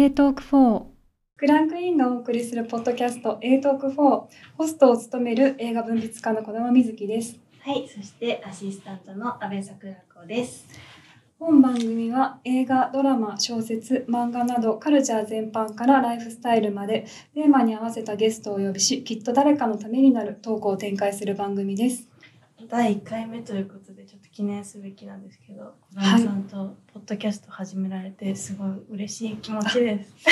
[0.00, 0.84] A トーク4
[1.36, 4.28] クランクインがお送りするポッドキャスト A トーク4ホ
[4.64, 7.36] ストを務める映画文筆家の小玉瑞希です。
[7.58, 10.68] はい、そしてアシスタントの安倍桜子です。
[11.40, 22.08] 本番組は映画、ドラマ、小説、漫画などカルチャー全般からライフスタイルまでテーマに合わせたゲストをお呼びしきっと誰かのためになるトークを展開する番組です。
[22.68, 30.14] 第1回目ということでち記念すべきなんですけど、小はい玉さんとポッドキャスト始められてすごい嬉しい気持ちです。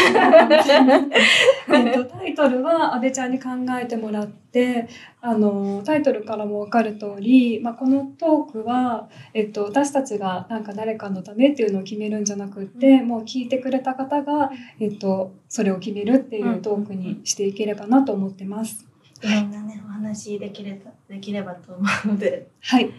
[1.74, 3.48] えっとタイトルは阿部ちゃんに考
[3.82, 4.86] えてもらって
[5.20, 18.86] あのタイトルからも分かる通り、まあ、このトークは、えっと、私たちがなんか誰かのためっていうのを決めるんじゃなくって、もう聞いてくれた方が、えっと、それを決めるっていうトークにしていければなと思ってます。
[19.22, 22.92] いろんなねお話できれたできればと思うのではい、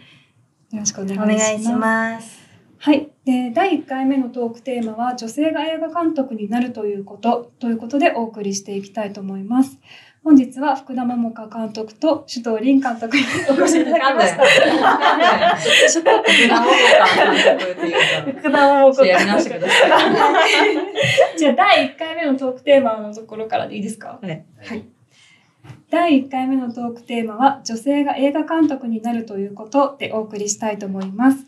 [0.72, 1.28] よろしくお願いしおます。
[1.38, 2.48] 願いします。
[2.80, 9.78] はい、で第1回目のトークテーマは女性が映画監督になるということということでお送りしていきたいと思います。
[10.22, 14.44] 本日は福田桃香監督と首藤凛監督にお越しいただきました。
[18.32, 19.58] 福田桃子やり直して。
[21.38, 24.18] じゃあ第1回目のトークテーマのところからでいいですか？
[24.22, 24.44] はい。
[24.64, 24.84] はい。
[25.90, 31.38] 第1回目のトークテーマは女性が映画監督になるということでお送りしたいと思います。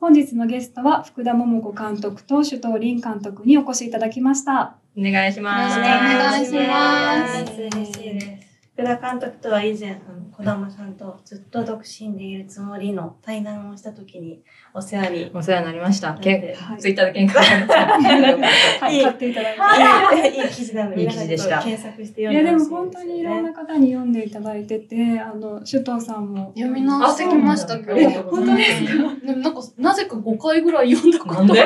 [0.00, 4.76] 本日のゲストは福田桃子監督と首藤凛監督にお越しいただきました。
[4.98, 5.78] お願いします。
[5.78, 8.53] お願いします嬉しいです。
[8.76, 14.42] 福田監督とは以前、あの小玉さんとずっと独身でいるつもりの対談をしたときに
[14.74, 15.30] お世話に。
[15.32, 16.14] お世話になりました。
[16.14, 16.80] けはい。
[16.80, 17.38] ツイッターで喧嘩。
[17.38, 19.00] はい、い。
[19.00, 20.40] い買っていただいて。
[20.42, 26.52] いい記事なので、いい記事でした検索していやで読んでほしいも本当にいろんな方に読んでいただいてて、あの首藤さんも。
[26.56, 28.88] 読み直してきました今あそうなんだ日本当ですか？
[29.24, 31.64] でもなんかなぜか5回ぐらい読んだことなんで？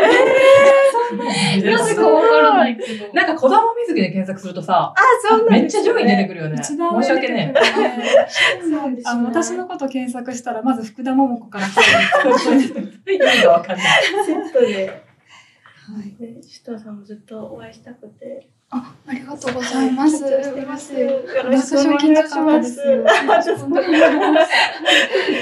[1.73, 3.15] なぜかわからないけど。
[3.15, 6.59] なんか子供水着で検索するとさ、あ、そうなんめっちゃ上位に出てくるよね。
[6.61, 13.15] 一番申し訳ね上に出てくるねそうですねあの私のこと検索したらまず福田桃子から入るえ。
[13.15, 14.03] 意味がわかんない。
[14.27, 18.49] セットで、はいね、首藤さんもずっとお会いしたくて。
[18.71, 20.93] あありがとうございます緊張してます。
[20.93, 21.09] よ
[21.45, 22.81] ろしくお願いします。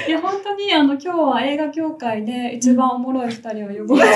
[0.07, 4.09] いや本当にあの今日は映画協会で一番おもろい二人を呼ぼうと思って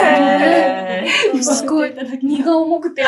[1.35, 3.03] えすごい いただき荷が重くて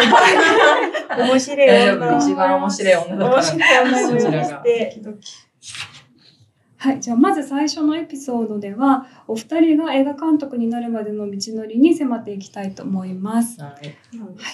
[1.18, 2.18] 面白い大丈女。
[2.18, 2.20] 夫。
[2.20, 3.36] 一番面白い女だから。
[3.36, 5.02] 面白い女を呼びして。
[6.84, 13.62] はい、じゃあまず最初のエピソードではお二人が映画監督になるまでの道のりに迫っていきたいと思います。
[13.62, 13.96] はい。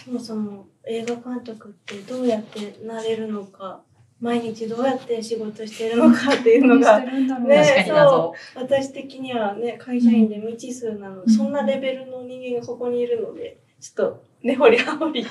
[0.05, 3.81] そもそも映画監督ってどうやってなれるのか、
[4.21, 8.35] 毎日どうやって仕事してるのかっていうのがね確かに謎。
[8.53, 15.29] 私的にはね会社員で未知数なの、そんなレベルの人間がここにいるのでちょっと根掘り葉掘りじ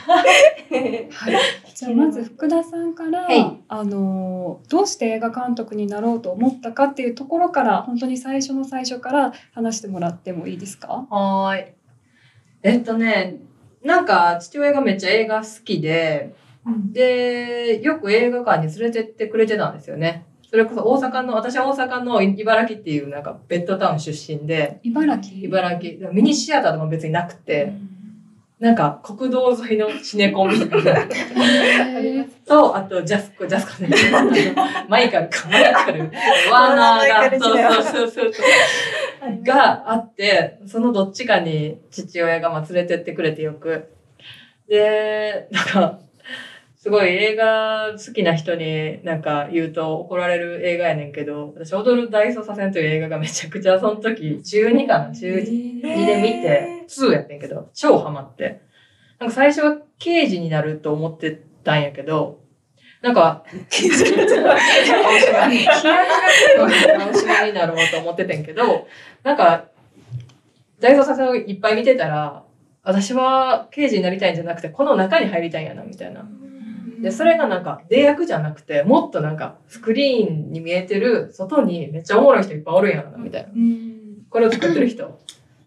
[1.86, 11.06] ゃあまず福田さんから、はいあのどうして映画監督になろうと思ったかっていうところから本当に最初の最初から話してもらってもいいですか？
[11.10, 11.72] はーい。
[12.62, 13.36] えっとね、
[13.84, 16.34] なんか父親がめっちゃ映画好きで、
[16.92, 20.26] で、よく映画館に連れてってくれてたんですよね。
[20.50, 25.36] それこそ大阪の、私は大阪の茨城っていうなんかベッドタウン出身で、茨城？
[25.46, 27.74] 茨城、ミニシアターとかも別になくて、
[28.60, 31.08] なんか国道沿いのシネコンみたいな。
[32.44, 33.90] と、あとジャスコ、ジャスコね。
[34.88, 36.00] マイカルか、マイカル。
[36.00, 39.42] ワーナーが、そうそうそうそう。
[39.44, 43.90] があって、そのどっちかに父親がまあ連れてってくれてよく。
[44.68, 45.98] で、なんか、
[46.78, 55.12] すごい映画好きな人になんか言うと怒られる映画やねんけど、私、踊る大捜査線という映画がめちゃくちゃその時、中2かな？
[55.12, 58.60] 中2で見て、2やってんけど、超ハマって。
[59.18, 62.38] なんか最初は刑事になると思ってたんやけど、
[63.02, 64.58] なんか、刑事になる青
[65.18, 68.86] 島に、青島になろうと思っててんけど、
[69.24, 69.64] なんか、
[70.78, 72.44] 大捜査線をいっぱい見てたら、
[72.84, 76.24] 私は刑事になりたいんじゃなくて、この中に入りたいんやな、みたいな。
[77.02, 83.48] で、それがなんか、出役じゃなくて、もっとなんか、スクリーンに見えてる、外にめっちゃおもろい人いっぱいおるんやろな、みたいな。
[83.54, 83.98] うん。
[84.30, 85.18] これを作ってる人。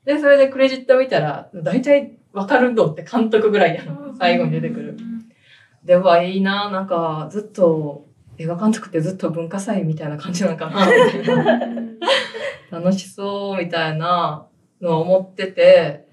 [0.06, 4.16] で、それでクレジット見たら、大体わかるのって監督ぐらいやの。
[4.18, 4.98] 最後に出てくる。
[5.84, 8.08] で、うわ、いいな、なんか、ずっと、
[8.38, 11.60] 映画監督ってずっと文化祭みたいな感じなのかな、みたいな。
[12.72, 14.48] 楽しそう、みたいな
[14.82, 16.08] のを思ってて、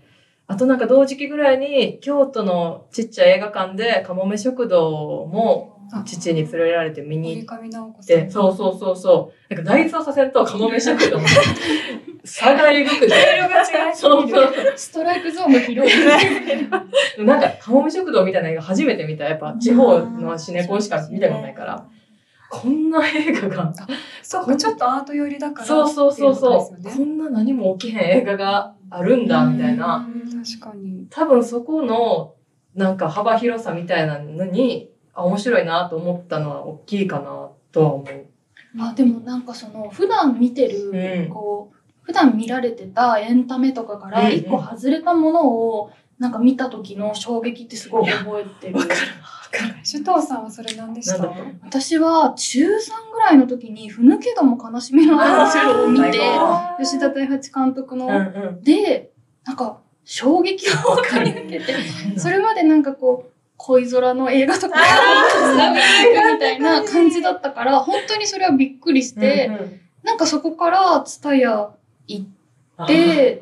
[0.49, 8.31] あとなんか同時期ぐらいに、京都のちっちゃい映画館で、かもめ食堂もあ父に連れられて見に森行って、ん。
[8.31, 9.55] そうそうそうそう。
[9.55, 11.19] なんか大豆をさせると、かもめ食堂。
[12.25, 13.09] 差がえぐくて。
[13.95, 17.25] そうそうストライクゾーンも広い。
[17.25, 19.25] なんか、かもめ食堂みたいな映画初めて見た。
[19.25, 21.87] やっぱ、地方のシネコンしか見たことないから。
[22.51, 23.73] こんな映画が。
[24.23, 25.67] そうか、ちょっとアート寄りだから。
[25.67, 30.09] そうそうそうそこんな何も起きへん映画があるんだ、みたいな。
[30.13, 31.07] うん確かに。
[31.11, 32.35] 多分そこの、
[32.75, 38.27] なんか幅広さみたいなのに、あ、面白いなと思ったのは大きいかなとは思う。
[38.81, 48.77] あでもなんかその普段見てる、うんこう普段見られてたエンタメとかからうんうん一個外れたものをなんか見た時の衝撃ってすごい覚えてる。
[48.77, 48.95] わかる。
[48.95, 49.75] わかる。
[49.91, 51.33] 首藤さんはそれ何でした？
[51.63, 52.69] 私は中3
[53.13, 58.63] ぐらいの時に「ふぬけども悲しみのある城」を見てあ吉田大八監督の、うんうん。
[58.63, 59.11] で
[59.45, 61.75] なんか衝撃を受けて
[62.19, 71.71] それまでなんかこう恋空の映画とかていくみたいな感じだったから本当にそれはびっくりして、うんうんなんかそこから蔦屋
[72.07, 72.38] 行って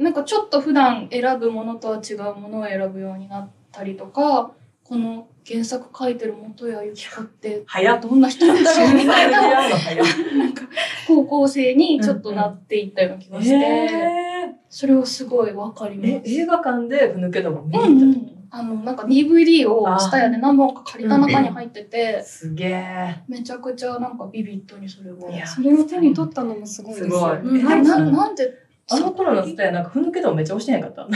[0.01, 4.53] なんかちょっと普段選ぶものとは違うものを選ぶようになったりとか
[4.83, 8.01] この原作書いてる本谷由紀子って早っ。
[8.01, 10.45] どんな人なんだろうみたいなな。
[10.47, 10.63] んか
[11.07, 16.31] 高校生にちょっとなっていったような気がして、えそれはすごいわかりま、す。
[16.33, 21.91] 映画館でふぬけども見うんうに行っん、あのなんか DVD を蔦屋で何本か借りた中に入ってた。
[21.91, 23.17] て、すげえ。
[23.29, 25.19] めちゃくちゃなんかビビッドにそれを。
[25.47, 31.09] それを手に取ったのもすごいですよすごいうん、ななんであの頃のスタイルなんかふぬけどもめっちゃ押してへんかった。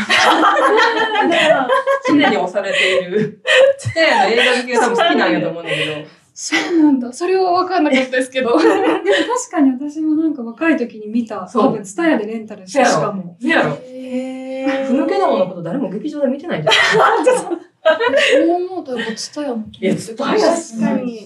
[2.08, 3.40] 常に押されている。
[3.78, 6.20] スタイルの映画好きが多分好きなんやと思うんだけど。
[6.34, 9.04] そうなんだそれは分かんなかったですけど でも確
[9.50, 13.36] かに私もなんか若い時に見た、そう多分、ツタヤでレンタルして、しかも。
[13.40, 13.76] ねやろ。
[13.84, 17.60] へふぬけどものこと誰も劇場で見てないじゃん。
[18.46, 20.78] そう思うとやっぱ蔦屋もいや、ツタヤす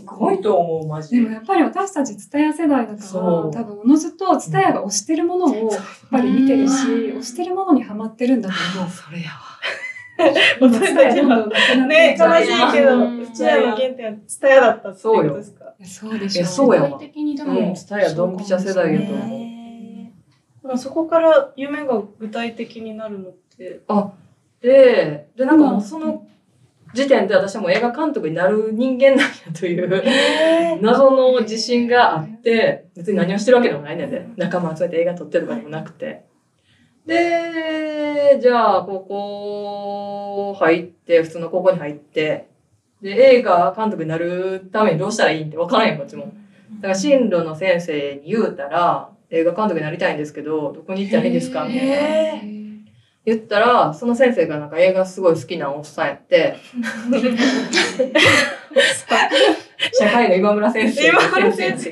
[0.04, 1.16] ごいと思う、マジで。
[1.22, 3.54] でもやっぱり私たちツタヤ世代だから、そう。
[3.54, 8.90] 多分おのずとツタヤが推してるものをやっぱり見てるし、推してるものにハマってるんだと思う。
[8.90, 9.34] それやわ。
[10.60, 13.20] 今ツタヤどんどんなくなってね悲しいけど、うん。
[13.22, 15.64] うちらの原点はツタヤだったってことですか？
[15.82, 16.88] そうでしょそうやわ。
[16.90, 17.54] 具体的にでうも、
[18.16, 19.40] ドンピシャ世代やと思
[20.72, 20.78] う。
[20.78, 23.80] そこから夢が具体的になるのって、
[24.62, 26.26] で、で、なんかもうその
[26.94, 36.24] 時点で私はもう映画監督になる人間なんやという謎の自信があって、別に何をしてるわけでもないねんで、仲間集めて映画撮ってるとかでもなくて。
[37.04, 42.48] で、じゃあ、高校入って、普通の高校に入って、
[43.02, 46.32] で、映画監督になるためにどうしたらいいんって分からんやん、こっちも。
[46.76, 52.63] だから進路の先生に言うたら、映画監督になりたいんですけど、どこに行ったらいいんですかみたいな。
[53.26, 56.56] へ言ったら、その先生がなんか映画すごい好きなおっさんやって、
[59.92, 61.08] 社会の今村先生。
[61.08, 61.90] 今村先生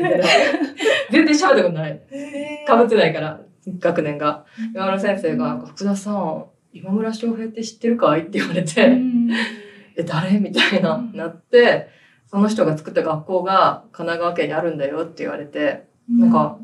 [1.10, 2.00] 全然喋ったことない。
[2.10, 3.40] えかぶってないから、
[3.78, 4.44] 学年が。
[4.74, 8.22] 今村先生が、福田さん、今村翔平って知ってるかい？
[8.22, 8.96] って言われて、
[9.96, 10.38] え、誰？
[10.38, 11.88] みたいな、なって、
[12.26, 16.58] その人が作った学校が神奈川県にあるんだよって言われて、なんか、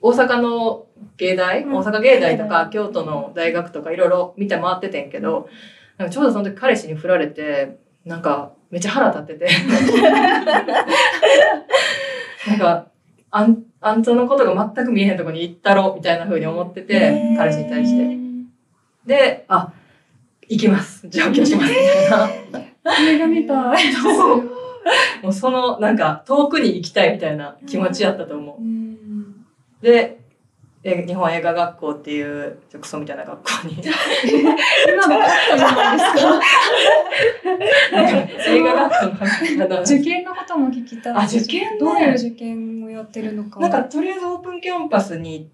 [0.00, 0.85] 大阪の
[1.16, 5.48] 芸大、うん大阪芸大とか京都の大学とかいろいろ見て回っててんけど、
[5.98, 9.48] なんかちょうどその時彼氏に振られて、なんかめっちゃ腹立ってて。
[12.48, 12.86] なんか、
[13.30, 18.16] あん、あんたのことが全く見えへんとこに行ったろ、みたいな風に思ってて、彼氏に対して。
[19.06, 19.72] で、あ、
[20.48, 21.08] 行きます。
[21.08, 21.70] 上京します。
[21.70, 22.18] みた
[22.58, 23.10] いな。
[23.10, 23.78] 映画見たい。
[25.22, 28.62] もうその、なんか、遠くに行きたいみたいな気持ちやったと思う。
[28.62, 28.86] うん
[29.82, 30.25] で、え
[30.94, 33.76] 日本映画学校っていう、クソみたいな学校に。
[34.88, 36.14] 今もあったじゃないです
[38.44, 38.52] か。
[38.52, 39.06] 映画学校
[39.68, 41.14] の受験のことも聞きたい。
[41.14, 43.58] あ受験ねどういう受験をやってるのか。
[43.58, 45.46] なんか、とりあえずオープンキャンパスに行っ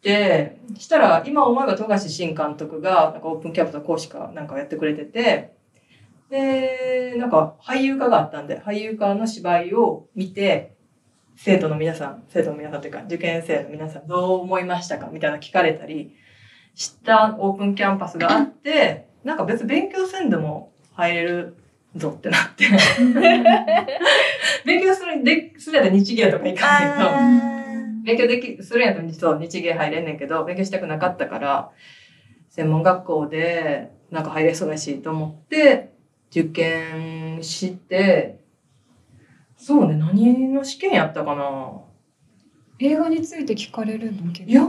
[0.00, 5.52] て、したら、今思えば富樫新監督が、なんかオープンキャンパスの講師かなんかやってくれてて、
[6.30, 10.77] で、なんか俳優科があったんで、俳優科の芝居を見て、
[11.40, 16.16] 生徒の皆さん、生徒の皆さんというか、受験生の皆さんどう思いましたかみたいなの聞かれたり
[16.74, 21.54] したオープンキャンパスがあって、なんか別に勉強せんでも入れる
[21.94, 22.64] ぞってなって。
[24.66, 27.04] 勉強する、で、するやったら日芸とか行かないと。
[28.04, 31.70] 勉強でき、するんやったらそう日芸入れんねんけど、勉強したくなかったから、
[32.50, 35.92] 専門学校でなんか入れそうやしと思って、
[36.32, 38.40] 受験して、
[39.58, 41.72] そうね、何の試験やったかな
[42.78, 44.50] 映画について聞かれるの結構。
[44.50, 44.62] いや、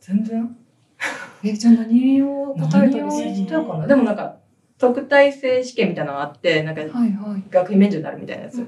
[0.00, 0.56] 全然。
[1.44, 4.36] え、じゃあ何を答えたりする何をしたかなでもなんか、
[4.78, 7.42] 特待生試験みたいなのがあって、なんかはいはい。
[7.50, 8.66] 学費免除になるみたいなやつ。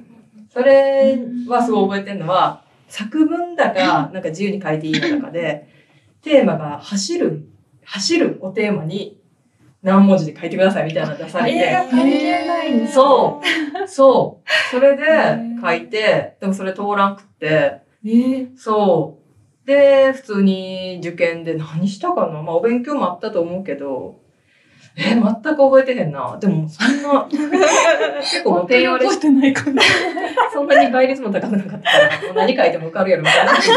[0.51, 5.67] それはすごい覚えてるのは、作文だか、なんか自由に書いていいのだかで、
[6.21, 7.49] テーマが走る、
[7.83, 9.22] 走るをテーマに
[9.83, 12.91] 何文字で書いてくださいみたいなの出され映画て、関係ないんだ。
[12.91, 13.43] そ
[13.85, 14.51] う、そう。
[14.71, 15.03] それで
[15.61, 19.19] 書いて、でもそれ通らんくって、えそ
[19.65, 19.67] う。
[19.67, 22.43] で、普通に受験で何したかな。
[22.43, 24.22] まあお勉強もあったと思うけど、
[24.97, 26.37] え、全く覚えてへんな。
[26.39, 27.27] でもそんな、
[28.21, 29.83] 結構もう定用で覚えてないかな。
[30.53, 33.69] そんなに倍率も高くなかったから、もう何書いても受かるやろみたいな感じ。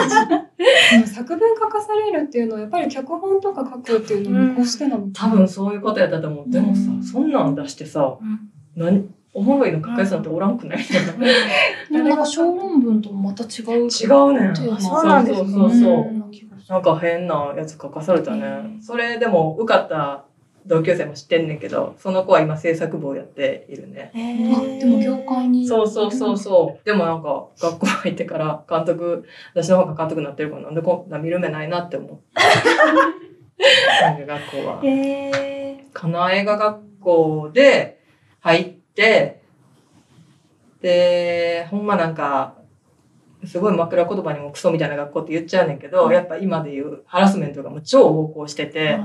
[0.92, 6.52] でも作文書かされるっていうのはやっぱり脚本とか書くっていうのにこうしてなの多分そういうことやったと思う。
[6.52, 8.40] でもさうん、そんなん出してさ、うん
[8.76, 10.80] 何、おもろいの書くやつなんておらんくない？
[10.80, 11.14] みたいな。
[11.98, 13.88] でもなんか小論文ともまた違う。
[13.88, 14.56] 違うねん。
[14.56, 15.94] そうなんですねそうそうそう。
[15.94, 16.26] うん
[16.68, 18.48] なんか変なやつ書かされたね。
[18.82, 20.26] それでも受かった
[20.68, 24.12] 同級生も知ってんねんけど、その子は今制作部をやっているね。
[24.16, 25.68] あ、でも業界に。
[25.68, 26.86] そうそうそうそう。
[26.86, 32.20] でもなんか学校入ってから監督、私の方が監督になってるからなんでこんな見る目ないなって思う。
[34.02, 34.82] なんか学校は。
[34.84, 38.00] えかな映画学校で
[38.40, 39.42] 入って、
[40.82, 42.56] で、ほんまなんか、
[43.48, 48.98] すごい枕言葉にもクソみたいな学校って言っちゃうねんけど、やっぱ今で言うハラスメントがもう超横行してて、や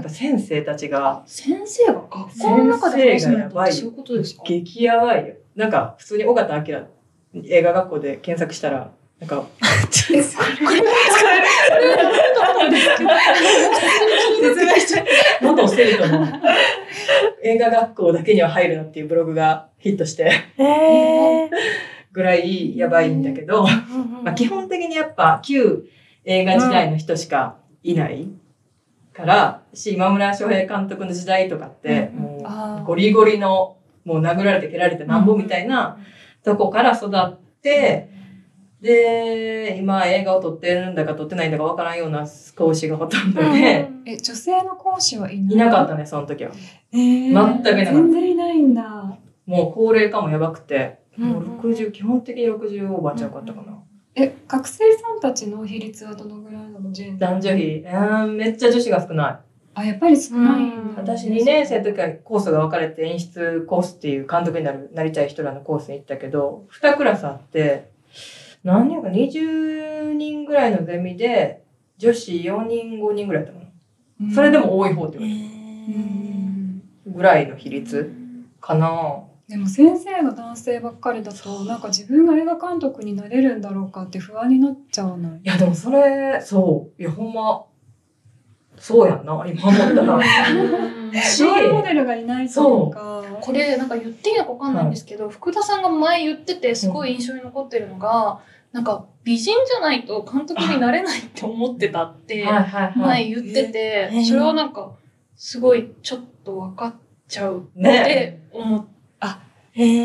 [0.00, 4.42] っぱ先生たちが先生が学校の中で話すのってそういうことですか？
[4.44, 5.34] 激やばいよ。
[5.56, 6.86] なんか普通に尾形明
[7.44, 9.44] 映画学校で検索したら、なんか、
[15.42, 16.26] 元生徒の
[17.42, 21.50] 映画学校だけには入るなっていうブログがヒットしてえー
[22.12, 23.64] ぐらいやばいんだけど、
[24.22, 25.86] まあ、基本的にやっぱ旧
[26.24, 28.28] 映画時代の人しかいない
[29.12, 32.10] から、し、今村翔平監督の時代とかって、
[32.84, 35.98] ゴリゴリの、もう殴られて蹴られてなんぼみたいな
[36.42, 38.08] とこから育って、
[38.80, 42.24] で、今映画を撮ってるんだか撮ってないんだかわからんような
[42.56, 45.54] 講師がほとんどで、え女性の講師はいない？
[45.54, 46.50] いなかったね、その時は。
[46.92, 47.32] えー。
[47.32, 47.92] 全くいなかった。
[47.92, 48.82] 全然いないんだ。
[49.44, 53.78] もう高齢化もやばくて、うんもう60、基本的に60オーバーちゃうかったかな。
[54.16, 56.90] え学生さんたちの比率はどのぐらいなの？
[57.18, 59.38] 男女比、えー、めっちゃ女子が少ない。
[59.72, 67.90] あやっぱり少ないんだ、私2年生の時はコースが分かれて演出コースっていう監督になる、なりたい人らのコースに行ったけど、2クラスあって、
[68.64, 71.62] 何人か20人ぐらいのゼミで、
[71.98, 73.66] 女子4人5人ぐらいだったか
[74.20, 74.28] うん。
[74.30, 74.34] な。
[74.34, 75.36] それでも多い方ってえ言われ
[75.94, 76.82] うん。
[77.06, 78.12] るぐらいの比率
[78.60, 79.22] かな。
[79.50, 85.40] でも先生が男性ばっかりだとなんか自分が映画監督になれるんだろうかって不安になっちゃわない？
[85.42, 87.02] いやでもそれ、そう。
[87.02, 87.64] いやほんま、
[88.78, 90.22] そうやんな、今思ったら。
[91.20, 93.24] しロールモデルがいないというか。
[93.40, 98.38] これなんか言っていいのかわかんないんですけど、福田さんが前言っててすごい印象に残ってるのが、
[98.70, 102.98] なんか美人じゃないと監督になれないって思ってたってはいはいはい。
[102.98, 104.24] 前言ってて、えー。
[104.24, 104.92] それはなんか
[105.34, 106.94] すごいちょっと分かっ
[107.26, 108.38] ちゃうっね。
[108.52, 109.50] て思っえー。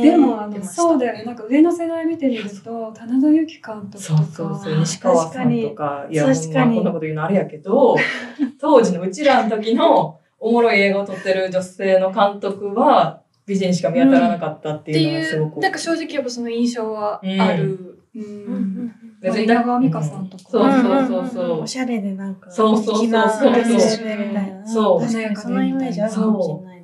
[0.02, 1.18] でもあのそうだよ。
[1.18, 6.70] ねなんか上の世代見てみると棚田由紀監督とそうかそうそう、西川さんとか、いや、確かに。
[6.70, 7.96] まこんなこと言うのあれやけど、
[8.62, 15.60] 当時のうちらの時のおもろい映画を撮ってる女性の監督は、美人しか見当たらなかったってていうのはすごく。
[15.60, 20.44] なんか正直やっぱその印象はある、ううんん別に稲川美香さんとか。
[20.48, 21.62] そうそうそうそう。
[21.62, 23.08] おしゃれでなんかそうそうそうそう。
[23.08, 24.68] 粋な感じでみたいな。
[24.68, 25.02] そう。
[25.02, 26.64] 確かにそのイメージあるかもしれない。
[26.64, 26.75] です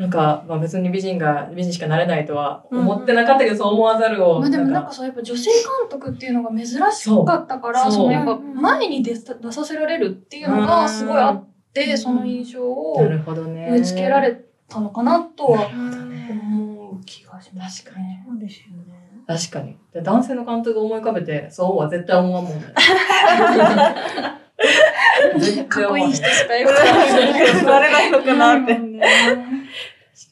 [0.00, 4.40] なんか、まあ別に美人が、美人しかなれないとは思ってなかったけど、そう思わざるを。
[4.40, 4.90] まあでもなんか。
[4.90, 13.68] そうやっぱ女性監督っていうのが珍しかったからそのやっぱ前に出さ出させられるっていうのがすごいあってその印象をなるほどね。
[13.72, 18.06] 植え付けられたのかなとはうん思う気がします確かに。
[18.26, 18.94] そうですよね。
[19.26, 19.76] 確かに。
[19.92, 22.64] で男性の監督を思い浮かべて、そうは 絶対思わんもんね。
[25.68, 28.78] かっこいい人しか映画なれ ないのかなって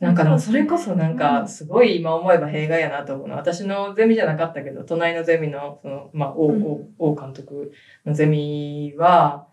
[0.00, 3.34] なんかでもそれこそなんか、すごい今思えば弊害やなと思うの。
[3.34, 3.40] は。
[3.40, 7.72] 私のゼミじゃなかったけど、隣のゼミの、その、まあ、王、王、王監督
[8.06, 9.48] のゼミは、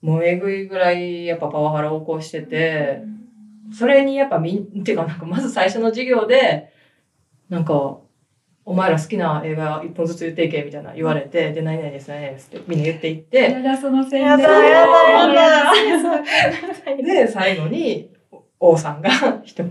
[0.00, 3.02] もうえぐいぐらいやっぱパワハラ横行してて、
[3.72, 6.72] それにやっぱみん、てかなんかまず最初の授業で、
[7.48, 7.98] なんか、
[8.64, 14.20] お前ら好きな映画一本ずつ言っていけみたいな言われて、で、何々です、何々ですってみんな言っていって、やだその宣伝。
[14.22, 16.22] やだやだやだ。
[16.96, 18.11] で、最後に、
[18.64, 19.10] 王さんが
[19.42, 19.70] 一言、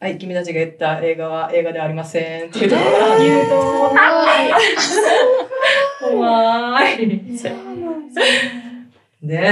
[0.00, 2.48] はい、君たちが言った映画は映画ではありません。
[2.48, 3.54] っていうところが、言うと
[6.00, 6.98] 怖い。
[9.22, 9.50] で、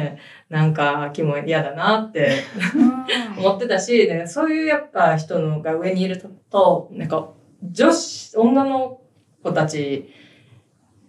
[0.48, 2.44] なんか、気も嫌だなって。
[3.36, 7.30] 思ってたし、ね、そういうやっぱ人のが上にいると、なんか、
[7.62, 9.00] 女子、女の
[9.42, 10.12] 子たち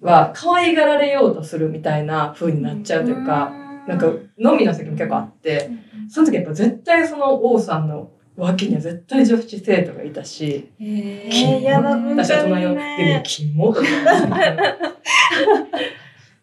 [0.02, 3.52] は可愛がられようとするみたいな風になっちゃうというか、
[3.88, 4.08] なんか
[4.38, 5.70] 飲みの席も結構あって、
[6.10, 13.88] その時やっぱ絶対その王さんの脇には絶対女子生徒がいたし、ええー、や私は化隣のね指にキモとか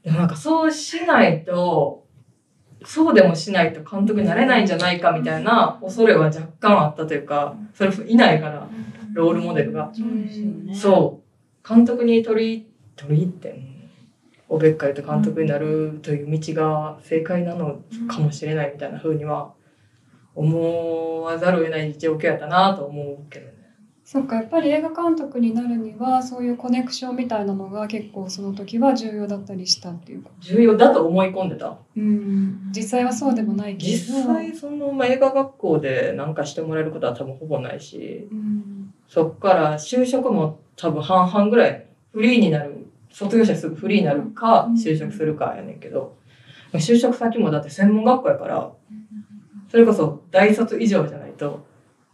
[0.05, 2.07] でもなんかそうしないと、
[2.85, 8.69] そうでもしないと監督になれないんじゃないかみたいな恐れは若干あったというか、それいないから、
[9.15, 9.91] ロールモデルが。
[9.93, 10.73] そうですよね。
[10.73, 11.23] そ
[11.65, 11.69] う。
[11.69, 13.77] 監督に取り、取り入って、うん
[14.49, 19.53] おべっかいと監督になるという道が正解なのかもしれないみたいな風には
[20.37, 23.57] 思わざるを得ない状況やったなと思うけどね。
[24.05, 31.77] そっかやっぱり映画監督になるにはそういうコネクションみたいなのが結構その時は重要だったりしたっていうか、重要だと思い込んでた。
[31.97, 33.99] うん、実際はそうでもないけれど。
[33.99, 38.95] 実際その、まあ、映画学校で何かしてもらえることは多分ほぼないし、うん。
[39.09, 46.17] そっから就職も多分半々ぐらいフリーになる、卒業してすぐフリーになるかうん就職するかやねんけど、
[46.75, 48.73] 就職先もだって専門学校やから、
[49.69, 51.67] それこそ大卒以上じゃないと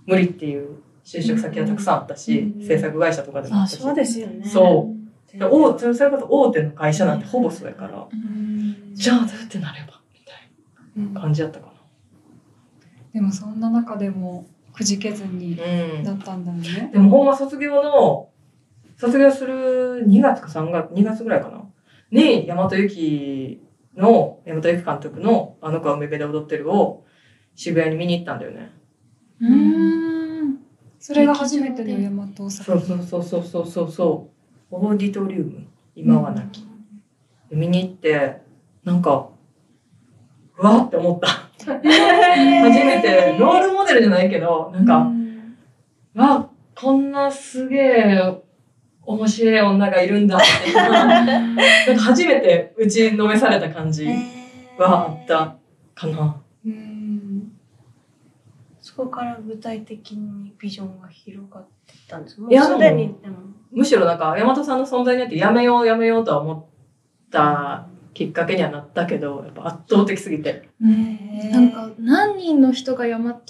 [0.06, 3.80] 無理っていう就職先はたくさんあったし、うん制作会社とかでもああ、ったし。
[3.82, 4.46] そうですよね。
[4.46, 10.50] そう大それこそ大手の会社なんてほぼそうやから、うんじゃあどうやってなればみたい
[10.98, 11.72] うんな感じやったか
[13.14, 15.56] でもそんな中でもくじけずに
[16.04, 16.90] だったんだよね。
[16.92, 18.30] でもほんま卒業の、
[18.96, 21.62] 卒業する2月か3月、2月ぐらいかな。
[22.10, 23.62] に、大和由紀
[23.96, 27.04] の、大和由紀監督の、あの子は海辺で踊ってるを
[27.54, 28.72] 渋谷に見に行ったんだよね。
[29.40, 30.58] うん。
[30.98, 34.30] それが初めての大和作そうそうそうそうそうそうそ
[34.70, 34.74] う。
[34.74, 36.64] オーディトリウム、今はなき。
[37.50, 38.40] で見に行って、
[38.84, 39.28] なんか、
[40.58, 41.26] うわーって思った。
[41.62, 45.10] 初めて、ロールモデルじゃないけど、なんか、
[46.14, 48.42] わ、こんなすげえ
[49.04, 51.56] 面白い女がいるんだって なん
[51.96, 54.06] か初めて打ちのめされた感じ
[54.78, 55.56] はあった
[55.94, 56.36] かな。
[56.64, 56.91] うん
[58.94, 63.38] そこから具体的にビジョンが広がっていったんですもういやすでにでも。
[63.72, 66.64] むしろなんか、大和さんの存在によってやめようやめようとは思っ
[67.30, 70.68] たきっかけにはなったけど、やっぱ圧倒的すぎて。
[70.78, 73.40] なんか何人の人が大和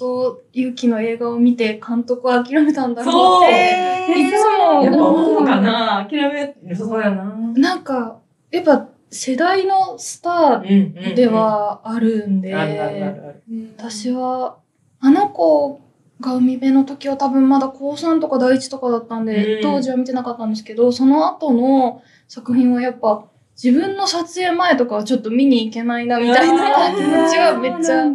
[0.53, 7.25] 勇気の映画を見て監督を諦めたんだろうっていつもやっぱ思うかな諦めるそうやな。
[7.55, 13.43] なんかやっぱ世代のスターではあるんで、あるあるあるある。
[13.77, 14.62] 私は
[15.05, 15.81] あの子
[16.21, 23.25] が海辺の時は多分まだ高3とか第一とかだったんで、うん当時は見てなかったんですけどその後の作品はやっぱ
[23.61, 28.05] 自分の撮影前とかはちょっと見に行けないなみたいな気持ちはめっちゃ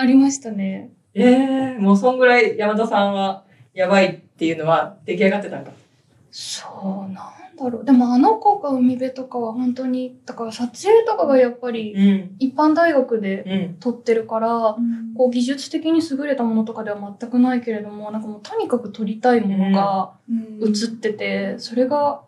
[0.00, 0.90] ありましたね。
[1.14, 5.70] ええもうそんぐらい山田さんはやばいっていうのは出来上がってたんか。
[6.30, 12.36] そうなんだろうでもあの子が海辺とかは本当にだから撮影とかがやっぱりうん。
[12.38, 13.74] 一般大学でうん。
[13.80, 14.76] 撮ってるから
[15.16, 20.12] こう技術的に優れたものとかでは全くないけれどもなんかもうとにかく撮りたいものが
[20.60, 22.22] 映ってて、それが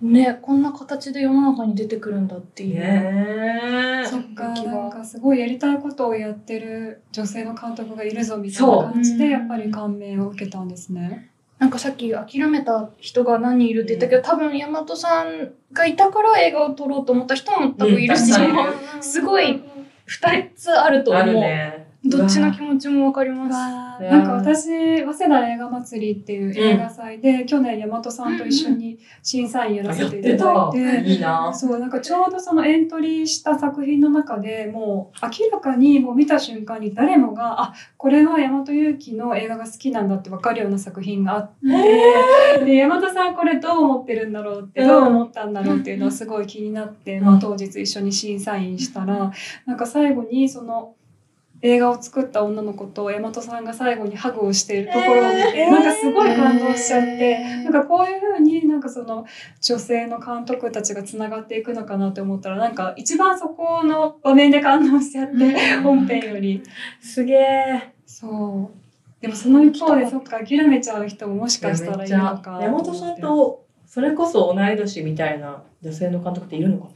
[0.00, 4.06] ねこんな形で世の中に出てくるんだっていう。
[4.06, 11.30] そっかなんかすごいやりたいことをやってる女性の監督がいるぞみたいな感じでやっぱり感銘を受けたんですね。
[11.58, 19.62] なんかさっき諦めた人が何人いるって言ったけど、多分大和さんがいたから映画を撮ろうと思った人も多分いるし、うん すごい
[20.04, 21.26] 二つあると思あう。
[21.26, 21.85] るね。
[22.08, 23.48] どっちの気持ちもわかりま
[23.98, 24.02] す。
[24.02, 31.10] なんか私早稲田映画祭りっていう映画祭で、去年大和さんと一緒に審査員やらせていただいて。
[31.10, 31.52] いいな。
[31.54, 41.50] そうなんかちょうどそのエントリーした作品の中でもう明らかにもう見た瞬間に誰もがあこれは大和勇気の映画が好きなんだって分かるような作品があっ
[42.58, 49.32] て、で大和さんこれどう思ってるんだろうってうんどう思ったんだろうっていうのはすごい気になって、まあ、当日一緒に審査員したら
[49.66, 50.94] なんか最後にその
[51.66, 57.38] 映画を作った女の子と大和さんが最後にハグをしているところを見て、えーなんかすごい感動しちゃって。
[57.64, 59.26] なんかこういうふうになんかその
[59.60, 66.62] 女性の監督たちがつながっていくのかなって思ったらなんか一番そこの場面で感動しちゃって本編より。
[67.00, 67.92] すげえ。
[68.06, 68.86] そう。
[69.20, 76.88] でもその一方でそっか諦めちゃう人ももしかしたらいるのか山本さんと、それこそ同い年みたいな女性の監督っているのか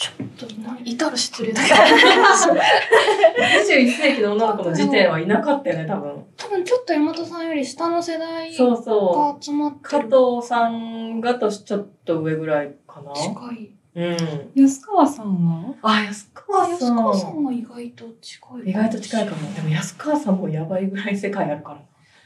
[0.00, 1.74] ちょっとないたら失礼だけど。
[1.76, 6.24] 21世紀の女の子の時点はいなかったよね、多分。
[6.38, 9.74] 多分ちょっと大和さんより下の世代そうがそ集まっう。
[9.82, 10.08] 加てる。
[10.08, 13.12] 藤さんが年ちょっと上ぐらいかな。
[13.12, 13.72] 近い。
[13.94, 14.16] うん。
[14.54, 15.74] 安川さんは？
[15.82, 16.96] あ、安川安さん。
[16.96, 18.70] 川さんは意外と近い。
[18.70, 19.52] 意外と近いかも。
[19.52, 21.78] でも安川さんもやばいぐらい世界あるから。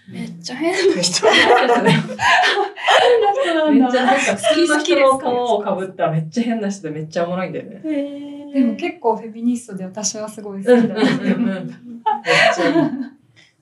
[0.08, 1.26] めっちゃ変な人。
[1.26, 1.34] めっ
[3.90, 7.80] ちゃなんか好き好好きの顔をかぶっためっちゃ変な人でめっちゃおもろいんだよね。
[8.52, 11.00] でも結構フェミニストで私はすごい好きだうんうんうんう
[11.60, 11.66] ん。
[11.66, 11.76] めっ
[12.54, 12.74] ちゃいい。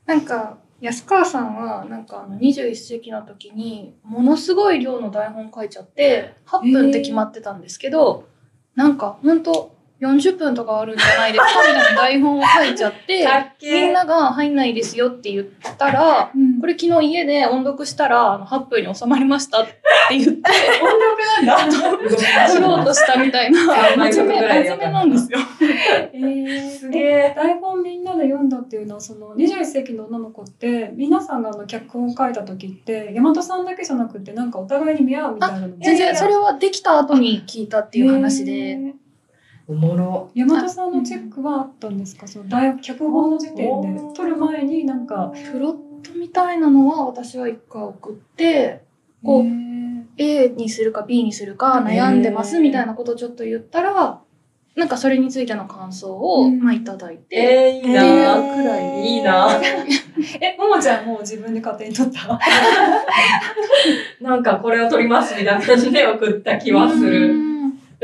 [0.04, 8.26] なんか安川さんはなんかあの21世紀の時にものすごい量の台本書いちゃって8分って決まってたんですけど、
[8.74, 9.71] なんかほんと
[10.02, 11.60] 40分とかあるんじゃないですか？
[11.62, 13.26] みたいな台本を書いちゃって
[13.62, 15.46] みんなが入んないですよって言っ
[15.78, 16.60] たらうん。
[16.60, 19.72] これ昨日家で音読したらあの8分に収まりましたって
[20.10, 20.30] 言って
[20.82, 22.48] 音楽なんだ。
[22.48, 23.58] 撮ろうとしたみたいな。
[23.60, 25.38] 3枚真面目真面目なんですよ。
[26.12, 27.32] えー、すげえ。
[27.36, 35.74] 台本みんなで読んだっていうのはその21世紀の女の子って皆さんがあの脚本を書いた時って大和さんだけじゃなくてなんかお互いに見合うみたいなのも。
[35.80, 38.52] 全然それはできた後に聞いたっていう話で。
[38.52, 39.01] へー
[39.68, 40.30] おもろ。
[40.34, 42.26] 大和さんのチェックはあったんですか？
[42.26, 43.56] その大脚本の時点
[43.94, 44.00] で。
[44.14, 45.32] 撮る前になんか。
[45.52, 45.72] プロッ
[46.02, 48.82] トみたいなのは私は一回送って
[49.24, 49.44] こう
[50.18, 54.20] A にするか B にするか悩んでますみたいなことをちょっと言ったら
[54.74, 56.58] なんかそれについての感想を、うん。
[56.60, 58.02] まあいただいて、えー、いいな。
[58.02, 58.04] っ
[58.42, 59.00] ていうくらい。
[59.06, 59.48] いいな。
[60.40, 62.38] えももちゃんもう自分で勝手に撮った？
[64.20, 67.51] なんかこれを撮りますみたいな感じで送った気はすうる。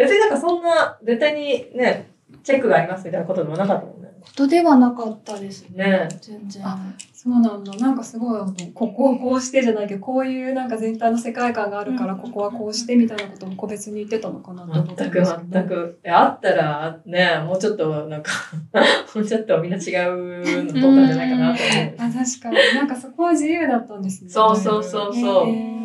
[0.04, 2.10] ん別になんかそんな、絶対にね、
[2.42, 4.08] チェックがありますみたいなことでもなかったもんね。
[4.20, 5.84] ことではなかったですね。
[5.84, 6.08] ね。
[6.20, 6.66] 全然。
[6.66, 6.78] あ
[7.12, 7.72] そうなんだ。
[7.74, 8.40] なんかすごい
[8.74, 12.20] ここをこうしてじゃないけどこういうなんか全体の世界観があるからうん。
[12.20, 15.50] ここはこうしてみたいなことも個別に言ってたのかなと思った全くんですけど。
[15.50, 16.00] 全く。
[16.04, 18.32] えあったら、ね、もうちょっとなんか、
[19.14, 21.94] もうちょっとみんな違うの撮ったんじゃないかなと思う。
[21.98, 22.56] あ確かに。
[22.74, 24.30] なんかそこは自由だったんですね。
[24.30, 25.48] そうそうそうそう。
[25.48, 25.77] へー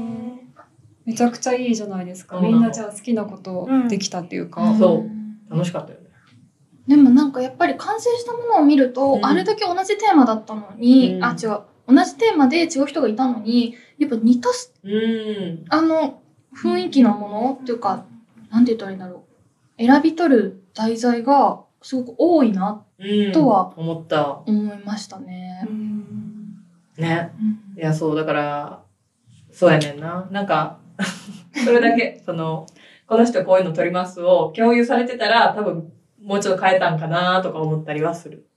[1.06, 5.10] めちゃくちゃいいじゃないですかみんなじゃあ好きなことできたっていうか、うんそう
[5.50, 6.08] 楽しかったよね。
[6.88, 14.50] でもなんかやっぱり完成したものを見ると、うんあれだけ同じテーマだったのに、うんあ違う同じテーマで違う人がいたのにやっぱ似た
[14.84, 15.66] うん。
[15.70, 16.22] あの
[16.56, 18.06] 雰囲気のものっていうか
[18.50, 19.26] なんて言ったらいいんだろ
[19.78, 23.32] う選び取る題材がすごく多いなうん。
[23.34, 24.42] とは思った。
[24.46, 25.68] 思いましたね。
[26.98, 27.32] ね。
[27.40, 28.84] うんいや、そう、だから、
[29.52, 30.28] そうやねんな。
[30.32, 30.80] なんか、
[31.66, 32.66] それだけ、その、
[33.08, 38.48] この人こういうの撮りますを共有されてたら、多分、もうちょっと変えたんかなとか思ったりはする。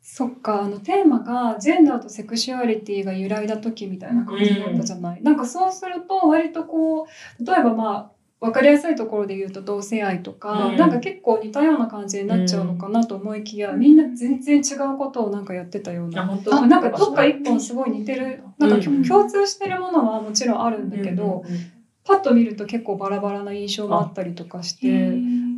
[0.00, 0.62] そっか。
[0.62, 10.76] あのテーマがジェンダーとセクシュアリティが揺らいだ時みたいな感じだったじゃない、なんかそうすると割とこう例えばまあ分かりやすいところで言うと同性愛とか、うん。
[10.76, 16.26] なんか結構似たような感じになっちゃうのかなと思いきや、みんな全然違うことをなんかやってたようあ、な。
[16.26, 21.60] 本当あなんかどっか一本すごい似てるなんかうん共通してるものはもちろんあるんだけど、うんうん
[22.08, 24.86] パッと見ると結構バラバラな印象もあったりとかして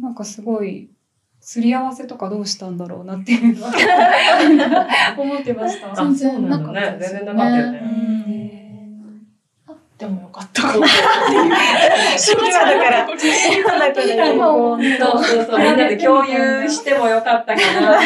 [0.00, 0.88] なんかすごい
[1.42, 3.72] すり合わせとかどうしたんだろうなっていうのは
[5.18, 5.92] 思ってました。
[5.92, 6.70] あ、全そう然なか。
[6.70, 7.78] ったですね全然なかったようね。
[7.78, 9.26] ん
[9.68, 10.62] あってもよかった。
[10.62, 10.94] 今だか
[12.90, 17.98] ら、今だから今こうそうそうそう、みんなで共有してもよかったかな。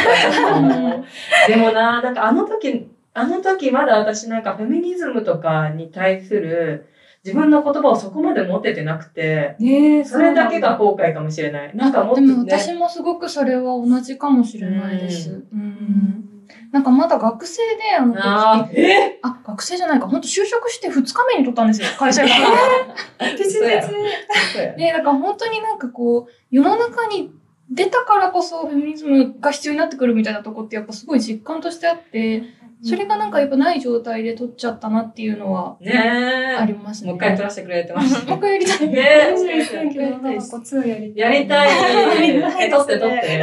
[1.46, 6.87] でもな、なんかあの時、あの時まだ私なんかフェミニズムとかに対する
[7.25, 11.77] 自分の言葉をそこまで持ててなくて、ねえそれだけが後悔かもしれない。
[11.77, 12.59] なんかもっでもとね。
[12.59, 15.31] 私もすごくそれは同じかもしれないです。
[15.31, 16.29] ううん。
[16.72, 19.20] なんかまだ学生であの時え？
[19.22, 20.09] あ学生じゃないか。
[20.09, 21.87] 本当就職して2日目に取ったんですよ。
[21.96, 23.29] 会社から。
[23.29, 27.31] ピチピチそうやそうやでだから本当になんかこう世の中に
[27.70, 32.42] 出たからこそフェミニズムが必要になってくるみたいなとこってやっぱすごい実感としてあって
[32.85, 36.66] それがなんかやっぱない状態で取っちゃったなっていうのはねあえ。
[36.66, 37.11] りますね。
[37.11, 38.14] もう一回取らせてくれてます。
[38.27, 38.88] もう一回やりたい。
[38.88, 41.33] ね21世紀の女の子2やりたい。
[41.33, 42.66] やりたい。
[42.66, 43.42] え、取って取って。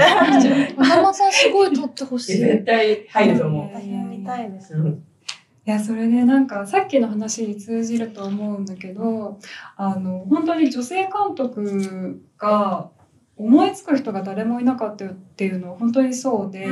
[0.75, 2.38] ママさんすごい取ってほしい。
[2.38, 3.78] 絶対入ると思う。
[3.80, 4.73] 私も見たいです。
[4.73, 5.04] うん
[5.65, 9.38] いやそれでなんかさっきの話に通じると思うんだけど
[9.78, 12.89] あの本当に女性監督が
[13.39, 16.67] 思いつく人が誰もいなかったっていうのは本当にそうで、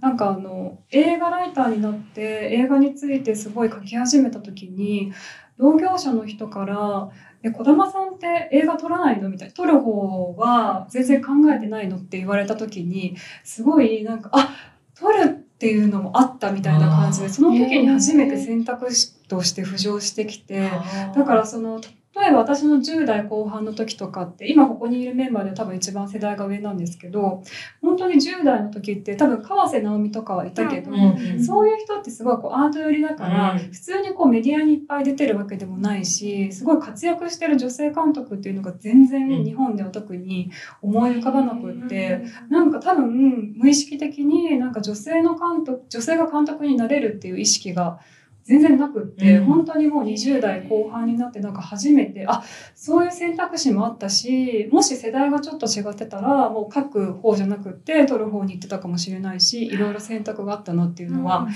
[0.00, 5.12] なんかあの映画ライターになって映画についてすごい書き始めた時に
[5.56, 7.10] 同業者の人から
[7.44, 14.50] 「え児玉さんって映画撮らないの?」みたいな「撮る方は全然考えてないの?」って言われた時にすごいなんか「あ
[14.98, 15.28] 撮るっ
[15.60, 20.68] ていうのもあった」みたいな感じでその時に初めて選択肢として浮上してきて。
[21.14, 21.80] だからその
[22.16, 27.42] 例えば私の10代後半の時とかって今ここにいるメンバーで多分一番世代が上なんですけど
[27.80, 33.58] 本当に10代の時って多分川瀬直美とかはいたけど、うんそういう人ってすごいこうアート寄りだから、うん。
[33.58, 39.44] 普通にこうメディアにいっぱい出てるわけでもないしすごい活躍してる女性監督っていうのが全然うん。
[39.44, 40.50] 日本では特に
[40.82, 42.24] 思い浮かばなくって。
[42.48, 48.00] なんか多分無意識的になんか女性の監督女性が監督になれるっていう意識が
[48.44, 49.44] 全然なくって、うん。
[49.44, 52.42] 本当にもう20代後半になってなんか初めてあ
[52.74, 61.48] そういう選択肢もあったしもし世代がちょっと違ってたらもう書く方じゃなくって取る方に行ってたかもしれないしいろいろ選択があったなっていうのは、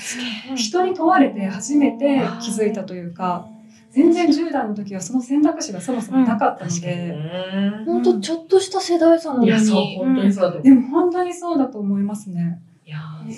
[0.57, 3.49] 人に問われて初めて気づいたというか
[3.95, 7.17] 全然10代の時はその選択肢がそもそもなかったので、
[7.87, 9.97] ほんとちょっとした世代差なのいや、そう、に。
[9.99, 12.61] 本当にそうだと思でも本当にそうだと思いますね。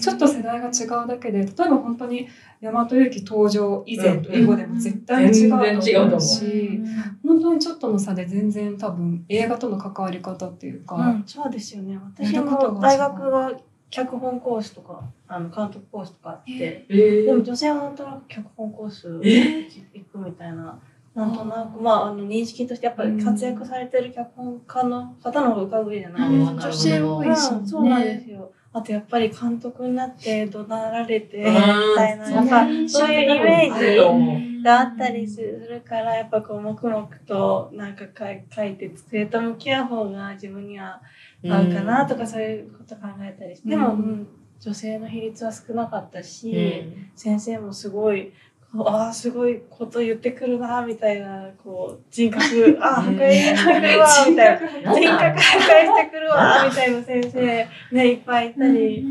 [0.00, 0.26] ちょっと。
[0.26, 2.28] 世代が違うだけで、例えば本当に
[2.60, 6.80] 大和由紀登場以前と以後でも絶対に違うと思うし、
[7.24, 11.98] 本当にちょっとの差で全然多分映画との関わり方っていうか、うん、そうですよね。
[11.98, 13.52] 私も大学が
[13.90, 20.78] 脚本コースとか、あの監督コースとかあって、えでも女性はなんとなく脚本コースえ行くみたいな。
[21.14, 26.52] なんとなく、まあ、あの、認識として、やっぱり活躍されてる脚本家の方の方が浮かぶ上じゃないですか。
[26.52, 26.58] うん。
[26.58, 28.52] 女性多いし、うんそうなんですよ。
[28.76, 31.54] あとやっぱり監督になって怒鳴られて、みうん。
[31.96, 41.00] たいな、やっぱそういうイメージがあったりするから、やっぱこう、黙々となんか書い書いて、机と向き合う方が自分には
[41.42, 47.10] 合うかなとか、そういうこと考えたりして、でも、うんうん女性の比率は少なかったし、うん。
[47.14, 48.32] 先生もすごい、
[48.74, 54.94] ああ、すごいこと言ってくるな、みたいな、こう、人格、 ああ、破壊してくるわ、みたいな。
[54.94, 59.06] 人格破壊してくるわ、みたいな先生、ね、いっぱいいたり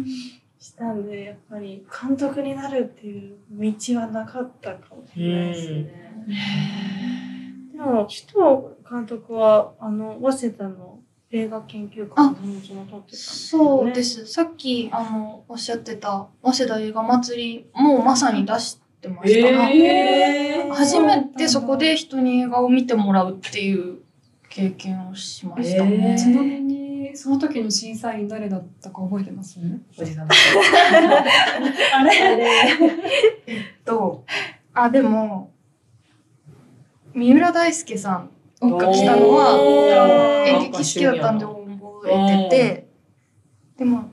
[0.59, 6.15] したんで、やっぱり監督になるっていう道はなかったかもしれないですね。
[7.73, 8.35] でも、首藤
[8.89, 10.99] 監督は、あの、早稲田の
[11.31, 13.81] 映画研究会のその撮ってたんですよね。
[13.85, 14.25] そうです。
[14.27, 19.69] さっき、あの、おっしゃってた、早稲田映画祭りもまさに出してました。
[19.69, 23.99] えー初めてそこで人に映画を見てもらうっていう
[24.49, 26.11] 経験をしましたね。
[26.11, 29.59] えーちなみにその時の審査員誰だったか覚えてます？
[29.97, 30.27] おじさん。
[30.27, 30.29] あ
[32.03, 32.45] れ
[33.85, 34.25] と、
[34.73, 35.51] あ、でも、
[37.13, 38.27] 三浦大輔さ
[38.61, 42.87] んが来たのおは、ー演劇好きだったんで覚えてて、
[43.77, 44.09] でも、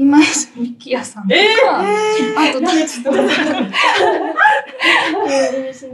[0.00, 1.40] 今泉幹也さんとか、
[1.78, 1.84] あ
[2.54, 3.20] と、誰ちょっと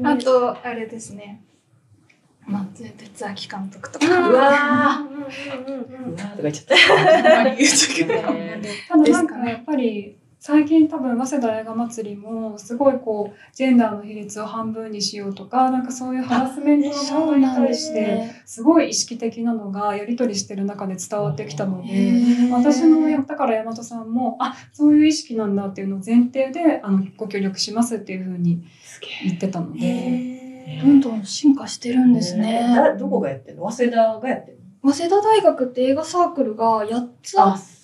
[0.09, 1.43] あと、あれですね、
[2.47, 6.15] 松江哲明監督とか、うわうんうんうんうんー。
[6.15, 6.67] うわーとか言っちゃっ
[7.25, 7.39] た。
[7.39, 22.23] あんまり言うときねただなんかやっぱり最近多分早稲田映画祭りもすごいこうジェンダーの比率を半分にしようとかなんかそういうハラスメントの問題に対してすごい意識的なのがやり取りしてる中で伝わってきたので。
[22.53, 28.63] 私のやったから大和さんもあそういう意識なんだっていうのを前提であのご協力しますっていうふうに
[29.25, 30.45] 言ってたので。
[30.81, 32.73] どんどん進化してるんですね。
[32.73, 33.69] だどこがやってんの？
[33.69, 34.55] 早稲田がやってん
[34.85, 34.93] の？
[34.93, 37.77] 早稲田大学って映画サークルが8つあって、え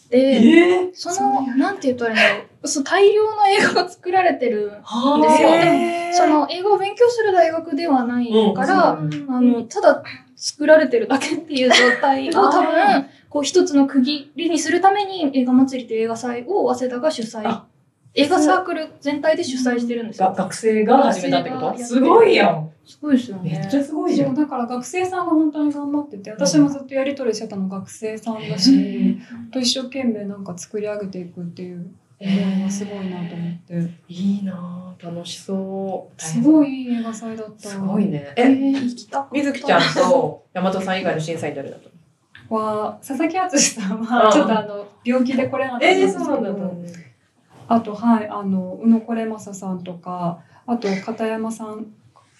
[0.94, 2.68] その、なんて言ったらいいんだろう。
[2.68, 5.48] そう、大量の映画が作られてるんはですよ。
[5.48, 10.02] ーでも、その映画を勉強する大学ではないから、うんあの、ただ
[10.36, 17.66] 作られてるだけっていう状態を 多分、こう一つの区切りにするために映画祭りという映画祭を早稲田が主催あ。
[18.14, 20.20] 映画サークル全体で主催してるんです。
[20.20, 21.78] 学生が始めたってこと？
[21.78, 22.70] すごいやん。
[22.84, 23.70] すごいですよめねっ。
[23.70, 24.24] ちゃすごいじゃ。
[24.26, 29.18] そうんだから学生さんが本当に頑張ってて私もずっとやり取りしてたの学生さんだし、
[29.50, 36.22] と一生懸命なんか作り上げていくっていうのがすごいなと思っていいなぁ楽しそう。
[36.22, 38.34] すごいいい映画祭だったすごいね。
[38.36, 41.92] ええ、ー、行きたみずきちゃんと 大和さん以外の審査員誰だったの？
[42.60, 46.26] は佐々木敦さんうんはちょっとあの病気で来れなかったんですけど、
[47.74, 51.86] あとはいあの宇野これまささんとかあと片山さん。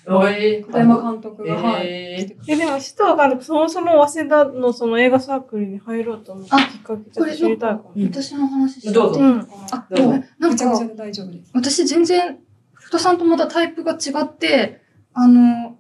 [0.05, 1.87] 片山監督が、はい。
[1.87, 7.93] えでも、首藤監督、そもそも早稲田のその映画サークルに入ろうと思ったあきっかけ、ちょっと知りたいかも。
[7.95, 9.21] うん私の話してどうぞ。
[9.21, 10.11] いいのかなあどうぞ。
[10.11, 11.51] なんかめちゃくちゃ、大丈夫です。
[11.55, 12.39] 私全然、
[12.73, 14.83] 福田さんとまたタイプが違って、
[15.15, 15.77] あの、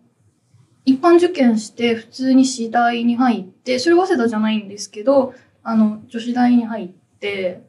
[0.84, 5.34] 一般受験して普通に私大に入って、それ早稲田じゃないんですけど、
[5.64, 6.88] あの、女子大に入っ
[7.18, 7.64] て、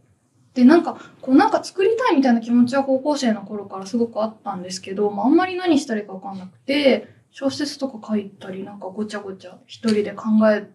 [0.53, 10.69] で、なんか、こうなんか作りたいみたいな気持ちは高校生の頃からすごくあったんですけど、まあ、あんまり何したらいいかわかんなくて、小説とか書いたり、なんかごちゃごちゃ一人で考え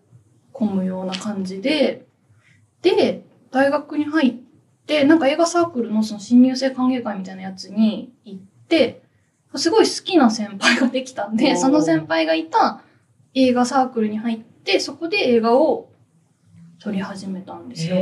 [0.52, 2.06] 込むような感じで、
[2.82, 4.34] で、大学に入っ
[4.86, 9.02] て、なんか映画サークルのその新入生歓迎会みたいなやつに行って、
[9.54, 12.82] すごい好きな先輩ができたんで、その先輩がいた
[13.34, 15.87] 映画サークルに入って、そこで映画を
[16.80, 17.96] 撮り始めたんですよ。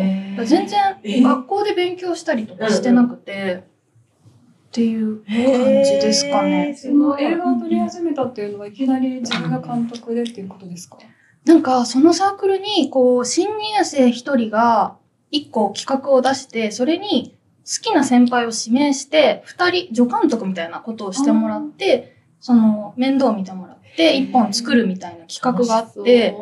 [0.44, 1.22] 全然えー。
[1.22, 3.64] 学校で勉強したりとかしてなくて、
[4.68, 5.34] っていう感
[5.84, 6.74] じですかね。
[6.74, 7.24] すごい。
[7.24, 10.98] 映画を撮り始めたっていうのはいきなり自分が監督でっていうことですか？
[11.46, 14.96] なんか、そのサークルに、こう、新入生一人が
[15.30, 17.36] 一個企画を出して、それに
[17.82, 26.36] きな先輩を指名して、二人、助監督みたいなことをしてもらって、その、面倒を見てもらって、一本作るみたいな企画があって、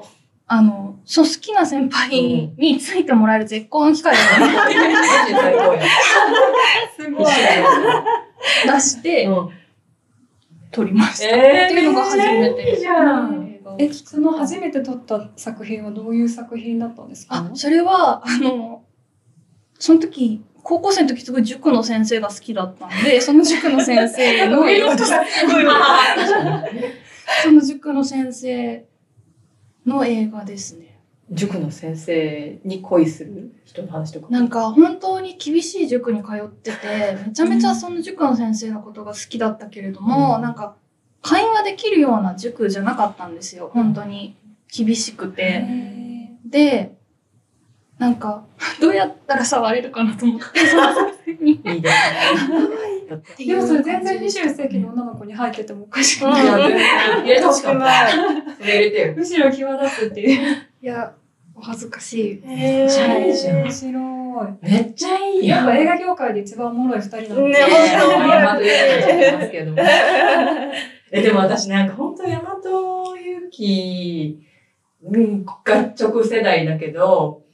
[0.47, 5.82] あの、そう、好きな先輩についてもらえる絶好の機会だと思ってマジで最高や。
[6.96, 7.26] すごい。
[8.74, 9.50] 出して、うん
[10.70, 11.28] 撮りました。
[11.28, 12.86] えーっていうのが初めていいじ
[13.78, 17.36] え、その初めて撮った作品はどういう作品だったんですか？
[17.36, 18.82] あ、それは、あの、
[19.78, 24.64] その時、高校生の時すごい塾の先生が好きだったんで、 その塾の先生の。
[27.44, 28.84] その塾の先生
[29.86, 30.84] の映画ですね。
[31.35, 34.29] 塾の先生に恋する人の話とか。
[34.31, 40.77] なんか本当に厳しい塾に通ってて、めちゃめちゃその塾の先生のことが好きだったけれども、うんなんか
[41.25, 43.70] 会話できるような塾じゃなかったんですよ。
[43.73, 44.37] 本当に
[44.70, 45.42] 厳しくて。
[45.42, 46.94] へで、
[47.99, 48.44] なんか、
[48.81, 51.53] どうやったら触れるかなと思って、 その先生に。
[53.38, 56.42] いいでもそれ全然21世紀の女の子に入っててもおかしくうんない。
[56.42, 57.79] 入れてほしかった。
[57.79, 58.12] ない。
[58.12, 59.14] それ入れてよ。
[59.16, 60.57] むしろ際立つっていう。
[60.83, 61.14] いや、
[61.56, 62.42] お恥ずかしい。
[62.46, 64.68] えいいじゃん面白い。
[64.68, 65.66] めっちゃいいやん。
[65.66, 67.34] やっぱ映画業界で一番おもろい二人なんで。
[67.34, 69.78] ねえ本当ー大和由紀ますけども。
[71.12, 74.42] え、でも私なんか本当大和由紀、
[75.02, 75.54] うん、が
[75.98, 77.44] 直世代だけど、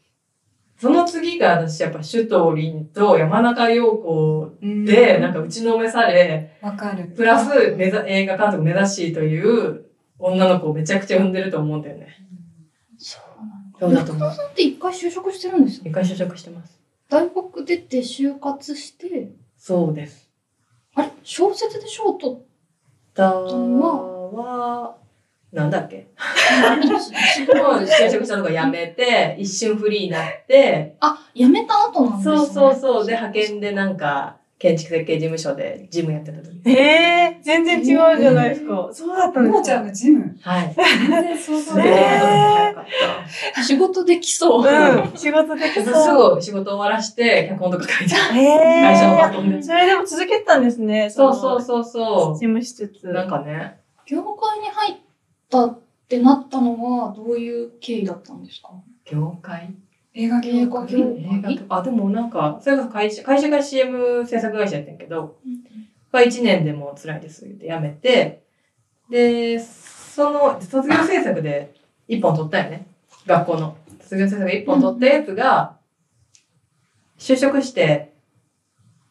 [0.79, 7.05] その次が私やっぱ首藤凛と山中陽子うんで、なんか打ちのめされ、わかる。
[7.15, 9.85] プラス目ざ映画監督目指しという
[10.19, 12.09] 女の子をめちゃくちゃ産んでると思うんだよね。
[12.97, 13.30] そう
[13.81, 14.05] なんだ。
[14.05, 15.83] そうだと思う中田さんって一回就職してるんですよ。
[15.87, 16.81] 一回就職してます。
[17.09, 20.31] 大学出て就活して、そうです。
[20.95, 21.11] あれ？
[21.23, 22.39] 小説で賞を取っ
[23.15, 24.97] だは、
[25.53, 26.07] なんだっけ？
[26.17, 26.99] たいつもう
[27.83, 32.37] 就職したのが辞めて、一瞬フリーになって、あ、辞めた後なんですね。
[32.37, 33.07] そうそうそう。
[33.07, 36.61] で、派遣でなんか、建築設計事務所でジムやってた時。
[36.69, 37.85] えー、全然違う
[38.21, 38.91] じゃないですか。
[38.93, 40.37] そうだったんですかもーちゃんがジム。
[40.43, 40.75] はい。
[40.77, 44.63] 全然想像できなかっ仕事できそう。
[44.63, 46.05] うん、仕事できた。
[46.05, 46.43] そう。
[46.43, 48.39] すぐ仕事終わらして、脚本とか書いてある。
[48.39, 49.63] へ会社のバートンで。
[49.63, 51.09] それでも続けてたんですね。
[51.09, 52.35] そうそうそそうその。
[52.35, 53.09] 事務しつつ。
[53.09, 53.13] う。
[53.15, 54.97] なんかね、業界に入っ
[55.49, 58.73] たってなったのはどういう経緯だったんですか？
[59.07, 59.75] 業界？
[60.25, 60.41] 映画
[60.87, 65.39] 業映画あ、でもなんか、それこそ会社、会社が CM 制作会社やってんけど、
[66.13, 68.43] まあ1年でもう辛いですって辞めて、
[69.11, 71.73] で、その、卒業制作で
[72.09, 72.87] 1本取ったよね。
[73.27, 73.77] 学校の。
[74.01, 75.77] 卒業制作で1本取ったやつが、
[77.19, 78.13] 就職して、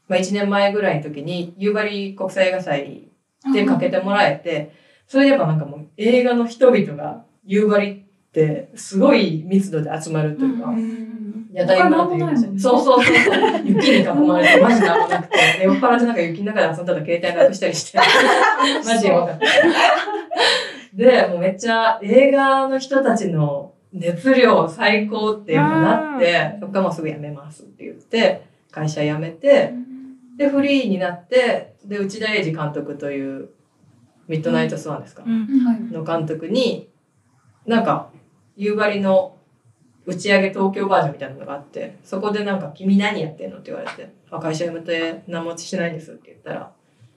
[0.08, 3.10] まあ1年前ぐらいの時に、夕張国際映画祭
[3.54, 4.74] でかけてもらえて、
[5.08, 11.10] それでやっぱなんかもう映画の人々が夕張ってすごい密度で集まるというか、うん
[11.52, 13.16] 屋台村というか、そうそうそう。
[13.66, 17.98] 雪に囲まれて、マジなんもなくて、 で酔っ払ってなんか雪の中で遊んだら携帯なくしたりして、
[18.86, 19.46] マジやばかった。
[20.94, 29.74] で、もうめっちゃ映画の人たちの熱量最高ってやっぱなって、そっからもうすぐ辞めますって言って、会社辞めて、
[30.38, 33.50] で、フリーになって、で、内田英二監督という、
[34.28, 35.48] ミッドナイトスワンですか、うん。
[35.66, 35.82] はい。
[35.92, 36.88] の監督に、
[37.66, 38.12] なんか、
[38.60, 39.38] 夕張の
[40.06, 43.58] 打ち上げ東京バージョンみたいなのがあって、そこでなんか、君何やってんの？
[43.60, 46.72] って言われて、あ、会社辞めて何もしてないんですって言ったら、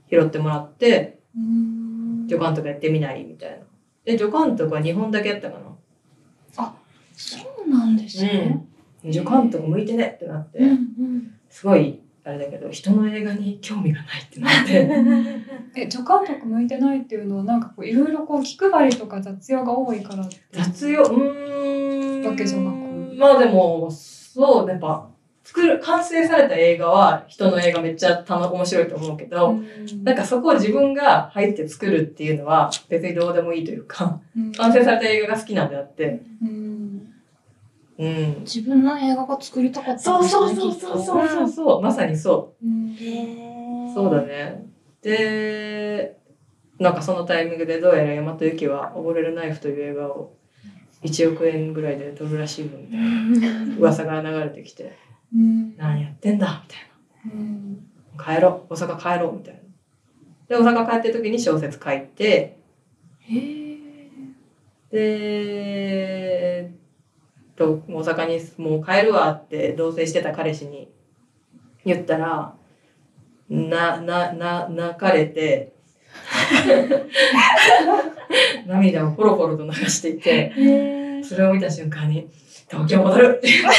[0.08, 3.24] 拾ってもらって、うん助監督やってみない？
[3.24, 3.56] みたいな。
[4.04, 6.72] で、助監督は2本だけやったかな。
[7.14, 8.64] そうなんですね。
[9.04, 14.88] 助監督向いてねってなって、うんすごい、あれだけど、人の映画に興味がないってなって。
[15.74, 20.24] え、助監督向いてないっていうのは、なんかこう、いろいろこう、気配りとか雑用が多いから。
[20.52, 22.26] 雑用、うーん。
[22.26, 22.76] わけじゃなく
[23.16, 25.08] まあでも、そう、やっぱ、
[25.44, 29.66] 作る、完成された映画は、人の映画めっちゃたの面白いと思うけど、うん
[30.04, 36.71] なんかそこを自分が入って作るっていうのは、別にどうでもいいというか、うん完成された映画が好きなんであって、うん
[37.98, 38.40] うん。
[38.40, 43.94] 自分の映画が作りたかったそうそうそうそうそうそうまさにそうんう。
[43.94, 44.66] そうだね。
[45.02, 46.16] で、
[46.78, 50.34] なんかそのタイミングでどうやら大和由紀は溺れるナイフという映画を
[51.02, 54.96] 1億円ぐらいで撮るらしいのみたいな噂が流れてきて、
[55.34, 57.40] うん何やってんだみたいな。
[57.40, 57.86] うん
[58.36, 59.60] 帰ろう、大阪帰ろう、みたいな。
[60.48, 62.58] で、大阪帰ってる時に小説書いて、
[63.20, 63.36] へ
[64.92, 64.98] え。
[66.68, 66.72] で、
[67.56, 70.90] と、大阪にもう帰るわって同棲してた彼氏に
[71.84, 72.54] 言ったら、
[73.48, 75.72] な、な、な、泣かれて、
[78.66, 82.28] 涙をポロポロと流していて、それを見た瞬間に、
[82.70, 83.78] 東京戻るって言って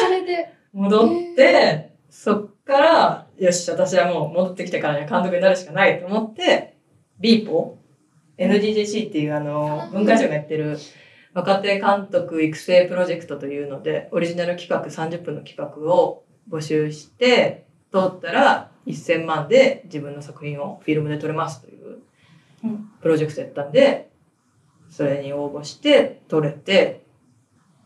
[0.00, 6.76] それで戻って、そっから、よし、私はもう戻ってきてからには監督になるしかないと思って、
[7.20, 7.78] ビーポ
[8.38, 10.78] NDJC っていうあの、文化庁がやってる
[11.34, 21.98] 若手監督育成プロジェクトというので、オリジナル企画30分の企画を募集して、通ったら1000万で自分の作品をフィルムで撮れますという
[22.64, 24.10] うんプロジェクトやったんで、
[24.90, 27.02] それに応募して撮れて、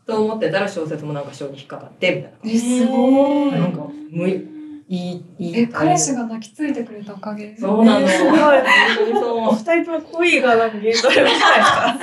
[0.06, 2.56] と思ってたら小説もなんか賞に引っかかって、みたいな感じ。
[2.56, 4.55] えすごいなんか、むい、
[4.88, 5.58] いい、いい。
[5.62, 7.56] え彼氏が泣きついてくれたおかげ？
[7.56, 8.06] そうなの。
[8.06, 8.38] すごい
[9.14, 9.54] そう。
[9.54, 11.98] 二人とも恋がなんか原動力じゃないですか。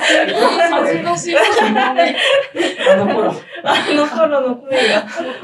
[0.70, 1.34] 恥ずかしい。
[1.36, 3.32] あの頃。
[3.64, 4.78] あの頃の恋が。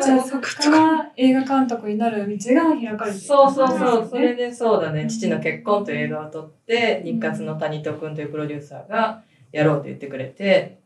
[0.03, 4.09] じゃあそこから映画監督になる道が開かれていそうそうそう。
[4.11, 5.07] それでそうだね。
[5.07, 10.79] 父の結婚という映画を撮って、日活の谷戸くんというプロデューサーがやろうと言ってくれて、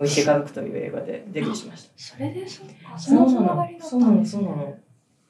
[0.00, 1.90] おいしい家族という映画でデビューしました。
[1.94, 4.56] それでそうか、そのつながりだったんですそうなの。
[4.56, 4.82] ね。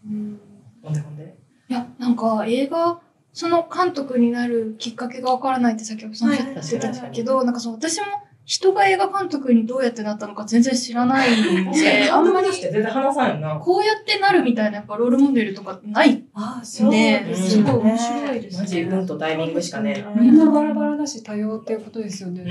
[0.07, 0.41] うん
[0.83, 1.37] ほんでほんで？
[1.69, 3.01] いや、なんか映画、
[3.33, 8.07] その監督になるきっかけがわからないってさっきおさんおっしゃってたんだけど、なんかそう、私も
[8.45, 11.31] 人が映画監督にどうやってなったのか全然知らない
[11.63, 13.55] んで、あんまりして全然話さんよな。
[13.55, 16.25] こうやってなるみたいなやっぱロールモデルとかない。
[16.35, 18.83] あ、んで、ですごい面白いですマジ、ね。
[18.83, 20.05] 運とタイミングしかね。
[20.17, 22.45] みんなバラバラだし多様っていうことですよね。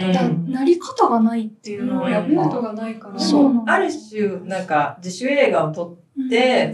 [0.48, 3.20] なり方がないっていうのはやっルートぱ、がないから。
[3.20, 6.02] そうある種、なんか、自主映画を撮って、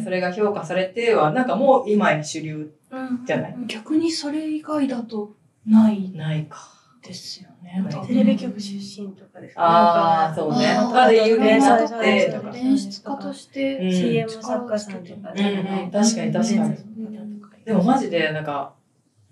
[0.03, 5.35] それが評価されては、なんかもう今や主流うんじゃない逆にそれ以外だと
[5.65, 6.73] ないないか。
[7.01, 7.81] ですよね。
[8.05, 9.61] テレビ局出身とかですか？
[9.61, 10.75] ああ、そうね。
[10.81, 13.91] とかで有名になって演出家として、うん。
[13.91, 15.31] CM 作家さんとか。
[15.33, 16.77] うんうん、確かに確かに。
[17.63, 18.73] でもマジで、なんか、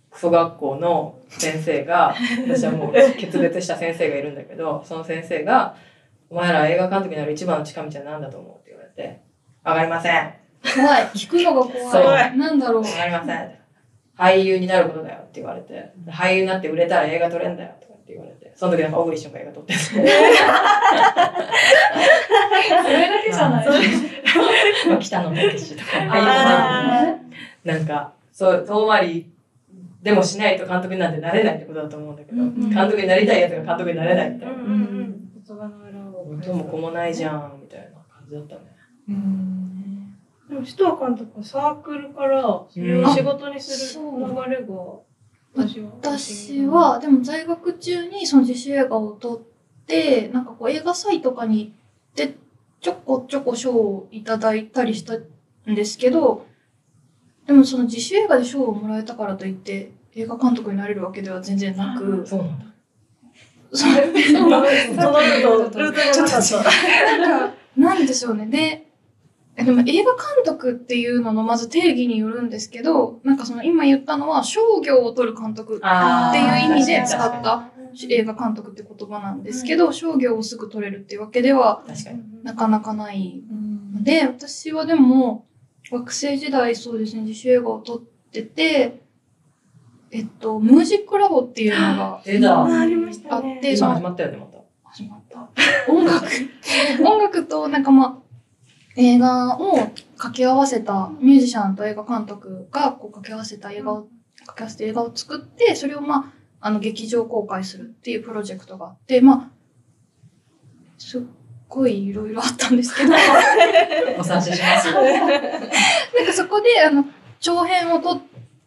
[0.09, 2.15] クソ学校の先生が、
[2.47, 5.75] 私はもう決別した先生がいるんだけど、その先生が、
[6.29, 9.21] お前ら映画監督になる一番の近道は何だと思うって言われて、
[9.65, 10.15] わかりません。
[10.15, 10.33] わ
[10.75, 11.03] 怖い。
[11.15, 12.37] 聞くのが怖い。
[12.37, 12.83] なんだろう。
[12.83, 13.51] かりません。
[14.17, 19.79] 俳優になることだよって言われて、俳優になって売れたら映画撮れんだよとかって言われて、その時なんか小栗旬が映画撮ってて。
[19.89, 20.11] それだ
[23.25, 23.67] けじゃない。
[24.87, 26.05] まあ北野武とか、
[27.65, 29.29] なんか、そう、遠回り
[30.01, 34.53] でもしないと監督になんてなれないってことだと思うんだけど、うんうん監督になりたいやつが監督になれないみたいな。
[34.53, 34.85] うんうんうん。
[35.45, 36.29] 言葉の裏を。
[36.29, 38.74] 音も子もないじゃん、みたいな感じだったね。
[39.09, 40.17] うん
[40.49, 44.73] でも、首藤監督はサークルからそれを仕事にする流れが、
[45.55, 45.91] 私は。
[46.01, 49.41] 私は、でも在学中にその自主映画を撮っ
[49.87, 51.73] て、なんかこう映画祭とかに
[52.15, 52.35] 行って、
[52.81, 56.45] ちょこちょこ賞をいただいたりしたんですけど、
[57.47, 62.65] でもその自主映画で賞をもらえたからといって、映画監督になれるわけでは全然なく、そうなんだ。
[63.71, 67.17] それで そのルート、ルートがなかった。
[67.17, 68.45] なんか、なんでしょうね。
[68.45, 68.84] で、え
[69.55, 77.69] でも映画監督っていうののまず定義によるんですけど、なんかその今言ったのは商業を撮る監督あっていう意味で使った
[78.09, 81.93] 映画監督って言葉なんですけど、商業をすぐ撮れるっていうわけではに。
[81.93, 82.23] 確かに。
[82.43, 83.41] なかなかない
[84.01, 85.45] で、私はでも
[85.89, 88.01] 学生時代そうですね、自主映画を撮っ
[88.31, 88.99] てて、
[90.11, 92.15] えっと、ムージックラボっていうのが。
[92.15, 92.21] あ
[92.81, 93.55] ありましたね。
[93.55, 94.59] あって、そ始まったよね、また。
[94.83, 95.49] 始まった。
[95.91, 96.25] 音楽。
[97.03, 98.24] 音楽と、なんかまあ、
[98.97, 99.75] 映画を
[100.17, 104.07] 掛け合わせた、ミュージシャンと映画監督がこう掛け合わせた映画を、
[104.45, 109.51] 掛け合わせて映画を作って、それをまあ、あの、劇場公開するっていうプロジェクトがあって、まあ、
[110.97, 111.21] すっ
[111.67, 113.19] ごいいろいろあったんですけど、なん
[114.17, 114.91] お察しします。
[114.93, 117.05] かそこで、あの、
[117.39, 118.21] 長編を撮っ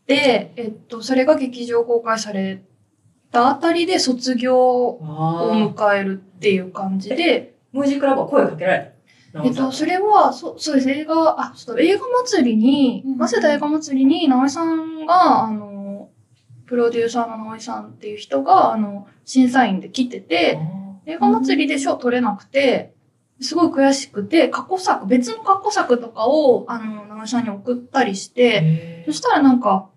[0.07, 2.63] て、えっと、それが劇場公開され
[3.33, 5.01] たあたりで卒業を
[5.75, 8.98] 迎えるっていう感じで、ムージックラボは声かけられた？
[9.45, 16.09] えっと、それは、そそうです、映画、あ、ちょっと映画祭りにう、ん早稲田映画祭りに、直江さんが、あの、
[16.67, 20.59] プロデューサーの直江さんっていう人が、あの、審査員で来てて、
[21.07, 22.95] 映画祭りで賞取れなくて、
[23.41, 29.89] すごい悔しくて、過去作、別の過去作とかを、あの、直江さんに送ったりして、へそしたらなんか、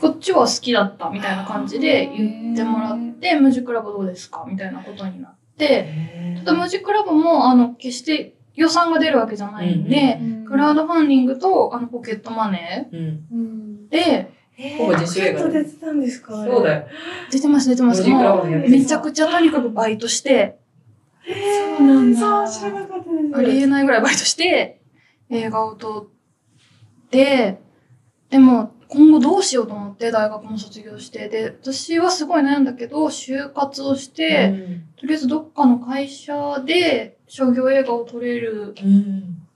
[0.00, 4.46] こっちは好きだったみたいな感じで言ってもらって、ムージックラボどうですか？
[4.48, 6.36] みたいなことになって、ー。
[6.36, 12.98] ちょっとムージックラボも、あの、決して予算が出るわけじゃないんで、クラウドファンディングと、あの、ポケットマネうん。
[13.32, 16.86] うんーで、えほぼ自主映画ちょっと出てたんですかそうだよ。
[17.30, 18.06] 出てます、出てます。
[18.06, 20.58] もう、めちゃくちゃとにかくバイトして、
[21.26, 23.38] えそうなんだそう、知らなかったです。
[23.38, 24.82] ありえないぐらいバイトして、
[25.30, 27.60] 映画を撮って、
[28.28, 31.30] でも、今後どうしようと思って、大学も卒業して。
[31.30, 34.52] で、私はすごい悩んだけど、就活をして、
[34.98, 39.46] とりあえずどっかの会社で商業映画を撮れるうん。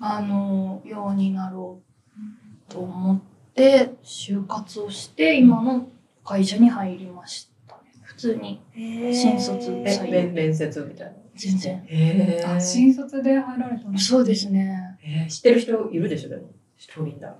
[0.00, 1.80] あの、ようになろ
[2.18, 3.20] うと思っ
[3.54, 5.88] て、就活をして、今の
[6.24, 7.82] 会社に入りましたね。
[8.02, 11.12] 普通に、新卒え採用面面接みたいな。
[11.36, 11.84] 全然。
[11.86, 14.98] へあ新卒で入られたそうですね。
[15.04, 16.50] えー知ってる人いるでしょ、でも。
[16.76, 17.36] ストーリーだ。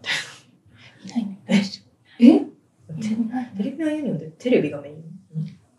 [1.04, 1.38] いないね。
[2.20, 2.46] え
[3.00, 4.96] 全然ないテレビはユニオンでテレビがメイン？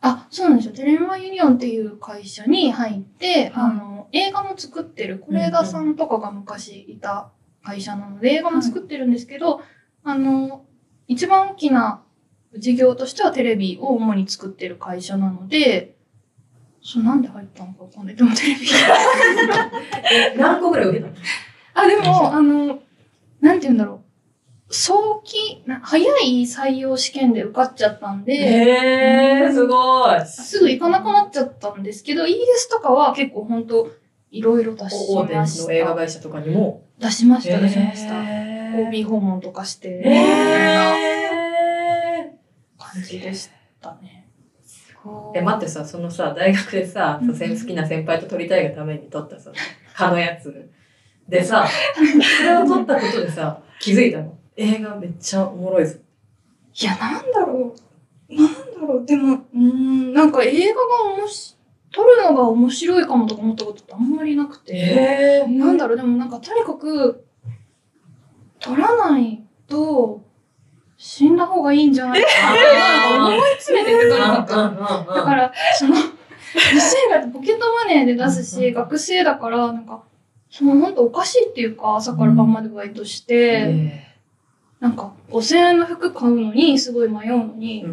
[0.02, 0.74] あ、そうなんですよ。
[0.76, 7.32] テレビマンユニオンっていう会社に入って、はいあの、映画も作ってる、是枝さんとかが昔いた
[7.64, 9.62] 会社なので、映画も作ってるんですけど、
[10.04, 10.66] あの、
[11.08, 12.04] 一番大きな
[12.58, 15.96] 事業としてはテレビを主に作ってる会社なので、
[16.82, 18.16] そう、なんで入ったのかわかんない。
[18.16, 18.68] でもテレビ。
[20.12, 21.16] え、 何個ぐらい受けたの？
[21.74, 22.80] あ、でも、あの、
[23.42, 24.02] なんて言うんだろ
[24.70, 24.74] う。
[24.74, 30.26] 早期、な早い採用試験で受かっちゃったんで、へー、すごい。
[30.26, 33.88] すぐ行かなくなっちゃったんですけど、イギリスとかは結構本当
[34.34, 35.96] いろいろ出しましの映画た。
[35.96, 36.84] 会社とかにも。
[36.98, 38.16] 出しました、出しました。
[38.76, 42.34] OB 訪問とかして、みたいなへ
[42.80, 44.28] 感じでしたね。
[45.06, 47.28] ーえ、待ってさ、そのさ、大学でさ、好
[47.68, 49.52] きな先輩と撮りたいがために撮ったさ、
[49.94, 50.72] 蚊のやつ。
[51.30, 51.68] でさ、
[52.40, 54.36] それを撮ったことでさ、気づいたの。
[54.56, 55.98] 映画めっちゃおもろいぞ。
[56.82, 57.76] いや、なんだろ
[58.30, 58.36] う。
[58.36, 59.06] なんだろう。
[59.06, 60.82] でも、うーん、なんか映画が
[61.18, 61.56] おもし、
[61.94, 65.46] 撮るのが面白いかもとか思ったことってあんまりなくて。
[65.48, 67.24] なんだろう、でもなんかとにかく、
[68.60, 70.22] 撮らないと、
[70.98, 72.28] 死んだ方がいいんじゃないか
[73.10, 73.28] な。
[73.28, 74.52] 思い詰めてて、とにかく。
[74.52, 76.00] だだから、その、2000
[77.12, 80.04] だってポケットマネーで出すし、学生だから、なんか、
[80.50, 84.02] その本当おかしいっていうか、朝から晩までバイトして、
[84.80, 87.86] なんか、5000円の服買うのに、すごい迷うのに、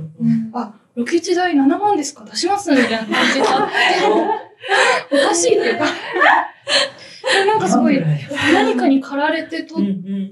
[0.54, 2.24] あ、ロケ地代7万ですか？
[2.24, 2.70] 出します？
[2.70, 3.74] みたいな感じになって、
[5.24, 5.84] おかしいっていうか、
[7.32, 8.00] でなんかすごい、
[8.52, 9.80] 何かに駆られて撮っ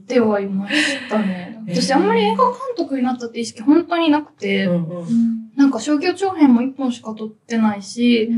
[0.07, 0.75] てはいまし
[1.09, 1.57] たね。
[1.61, 5.51] うん私、あんまり映画監督になったって意識本当になくて、うんうん。
[5.55, 8.31] なんか商業長編も1本しか撮ってないし、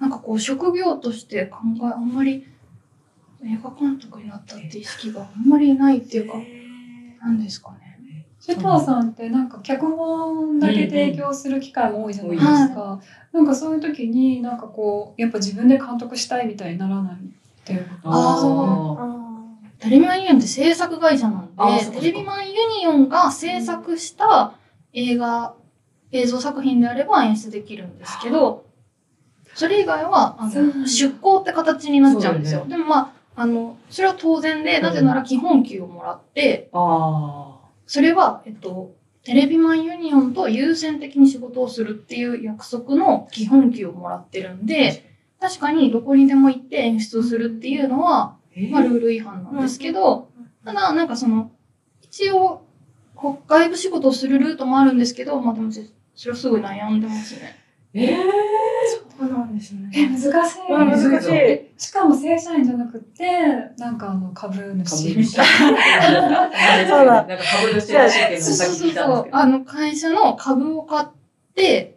[0.00, 2.44] なんかこう職業として考え、あんまり
[3.44, 6.34] 映画監督になったって意識があんまりないっていうか、
[7.22, 7.83] なんですかね。
[8.46, 13.00] 瀬藤さんってなんか脚本だけ提供する機会も多いじゃないですか。
[13.32, 17.16] なんかそういう時になんかこうやっぱ自分で監督したいみたいにならないっ
[17.64, 19.14] ていうことあ
[19.80, 24.52] テレビマンユニオンって制作会社なんで、テレビマンユニオンが制作した
[24.92, 25.54] 映画、
[26.12, 28.66] 映像作品であれば演出できるんですけど、
[29.54, 32.60] それ以外はあの出向って形になっちゃうんですよ。
[32.60, 32.98] そうでもま
[33.36, 37.53] あ、あの、それは当然で、なぜなら基本給をもらって、あ
[37.86, 45.10] それは、えっと、テレビマンユニオンと優先的に仕事をするっていう約束の基本給をもらってるんで、
[45.40, 48.70] 確かにどこにでも行って演出をするっていうのは、ー？
[48.70, 50.28] まあ、ルール違反なんですけど、
[50.64, 51.50] ただ、なんかその、
[52.02, 52.62] 一応、
[53.14, 57.63] こう外部仕事をするルートもあるんですけど、まあでも、ぜそれはすごい悩んでますね。
[57.94, 58.16] えー
[59.16, 59.88] そうなんですね。
[59.94, 60.30] え難しい。
[60.72, 61.80] あ難しい。
[61.80, 63.24] しかも正社員じゃなくて
[63.78, 66.50] なんかあの株主みたいな。
[66.88, 69.30] そうだなんか株主らしいっていうのをそうさっき聞そうそういたんですけ。
[69.30, 69.36] ど。
[69.36, 71.06] あの、会社の株を買っ
[71.54, 71.96] て、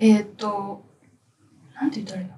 [0.00, 0.84] えーっと、
[1.80, 2.34] なんて言ったらいいの？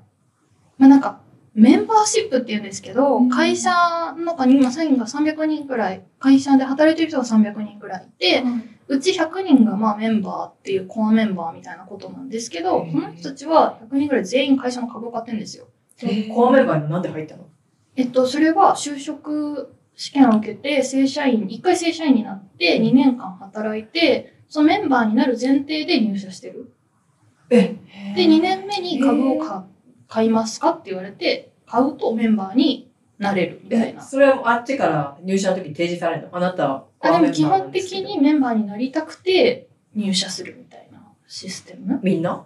[0.78, 1.20] まあなんか、
[1.60, 3.28] メンバーシップって言うんですけど、うん。
[3.28, 3.70] 会社
[4.16, 8.42] の中に今社員が300人くらい、会社で働いてる人が300人くらいいて、
[8.88, 15.68] うち100人がまあメンバーっていうコアメンバーみたいなことなんですけど、この人たちは100人くらい全員会社の株を買ってるんですよ。
[16.34, 17.44] コアメンバーになんで入ったの？
[17.94, 26.72] えっと、それは就職試験を受けて正社員、一回正社員になって2年間働いて、そのメンバーになる前提で入社してる。
[27.50, 27.76] え。
[28.16, 29.62] で、2年目に株を買
[30.08, 34.02] 買いますかって言われて、買うとメンバーになれるみたいな。
[34.02, 36.36] それはあっちから入社の時に提示されるの？
[36.36, 42.00] あなたはコあでも基本的にメンバーになりたくて入社するみたいなシステム？
[42.02, 42.44] みんな？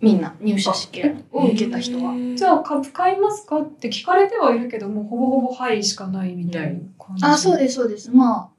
[0.00, 2.14] みんな入社試験を受けた人は。
[2.36, 7.24] じゃあ株買いますかって聞かれてはいるけどもうほぼほぼはいしかないみたいな感じ。
[7.24, 7.58] あ、そうす。
[7.58, 8.10] です、そうです。
[8.10, 8.50] ま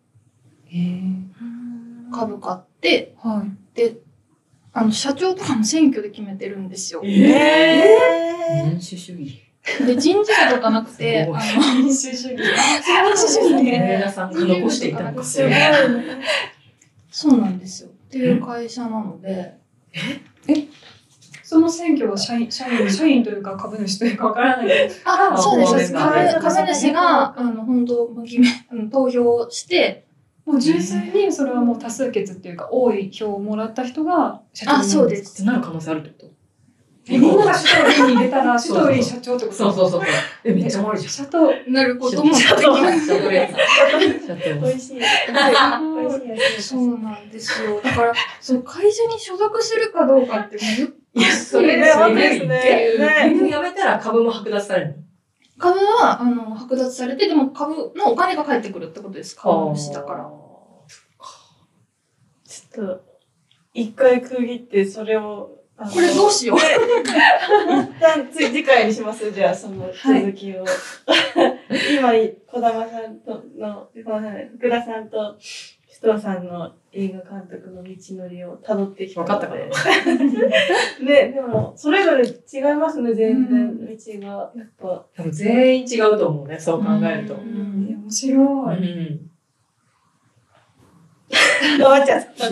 [0.66, 1.02] へえ。
[2.12, 3.78] あ、株買って、はい。
[3.78, 3.96] で、
[4.80, 7.02] あの、社長とかも選挙で決めてるんですよ。
[7.04, 7.98] え
[8.66, 9.42] 民主主義
[9.86, 12.38] で、人事部とかなくて、あの、民主主義。
[12.38, 13.98] 民主主義ね。
[14.00, 15.72] 上田さんが残していたのかすごいね。
[17.12, 17.90] そうなんですよ。
[17.90, 19.58] っていう会社なので、
[21.44, 24.94] その選挙は社員、社員、社員というか株主というかわからないけど。
[25.06, 30.06] あ、あそうです、株株主が、あの、本当無記名、うん 投票して、
[30.50, 35.46] もう純粋にそれはもう多数決っていうか多い票をもらった人が社長にあ、そうです。
[35.46, 36.30] なる可能性あるってこと？
[37.08, 39.58] みんながシュトーリーに入れたら、シュトーリー社長ってこと？
[39.58, 40.10] そうそうそうそう。
[40.44, 41.12] え、めっちゃおもろいじゃん。
[41.12, 43.52] シャトー、なることもシャトー、シャトーやつ。
[43.52, 44.62] シャトー。
[44.66, 44.96] 美味しい。
[44.96, 46.62] 美味しいやつ。
[46.64, 47.80] そうなんですよ。
[47.84, 54.94] だから、そう、会社に所属するかどうかってむいや、それねですよ本当ですねやめたら株も剥奪されるの
[55.60, 59.36] 株は、あの、剥奪されて、でも株のお金が返ってくるってことです。
[59.36, 60.24] 株主だから。
[62.46, 63.02] ちょっと、
[63.74, 66.58] 一回区切って、それを、これどうしよう。
[66.58, 66.64] 一
[68.02, 70.66] 旦つ次回にしますじゃあ、その続きを。
[71.92, 72.14] 今、
[72.48, 75.38] 小玉さんとの、福田さんと
[76.02, 79.34] 首藤さんの映画監督の道のりを辿ってきたので。
[79.34, 79.56] わかったか
[81.00, 81.04] な？
[81.06, 84.52] ね、でも、それぞれ違いますね、全然、道が。
[84.56, 85.06] やっぱ。
[85.16, 87.36] 多分全員違うと思うね、そう考えると。
[87.36, 88.78] 面白い。
[88.78, 89.30] ん。
[91.78, 92.50] 終わっちゃった。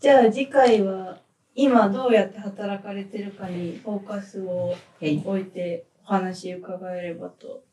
[0.00, 1.18] じゃあ次回は、
[1.54, 4.74] 今どうやって働かれてるかにフォーカスを。
[5.00, 7.64] 置いてお話伺えればと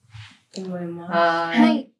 [0.57, 1.11] 思います。
[1.11, 1.61] はーい。
[1.61, 1.90] はい。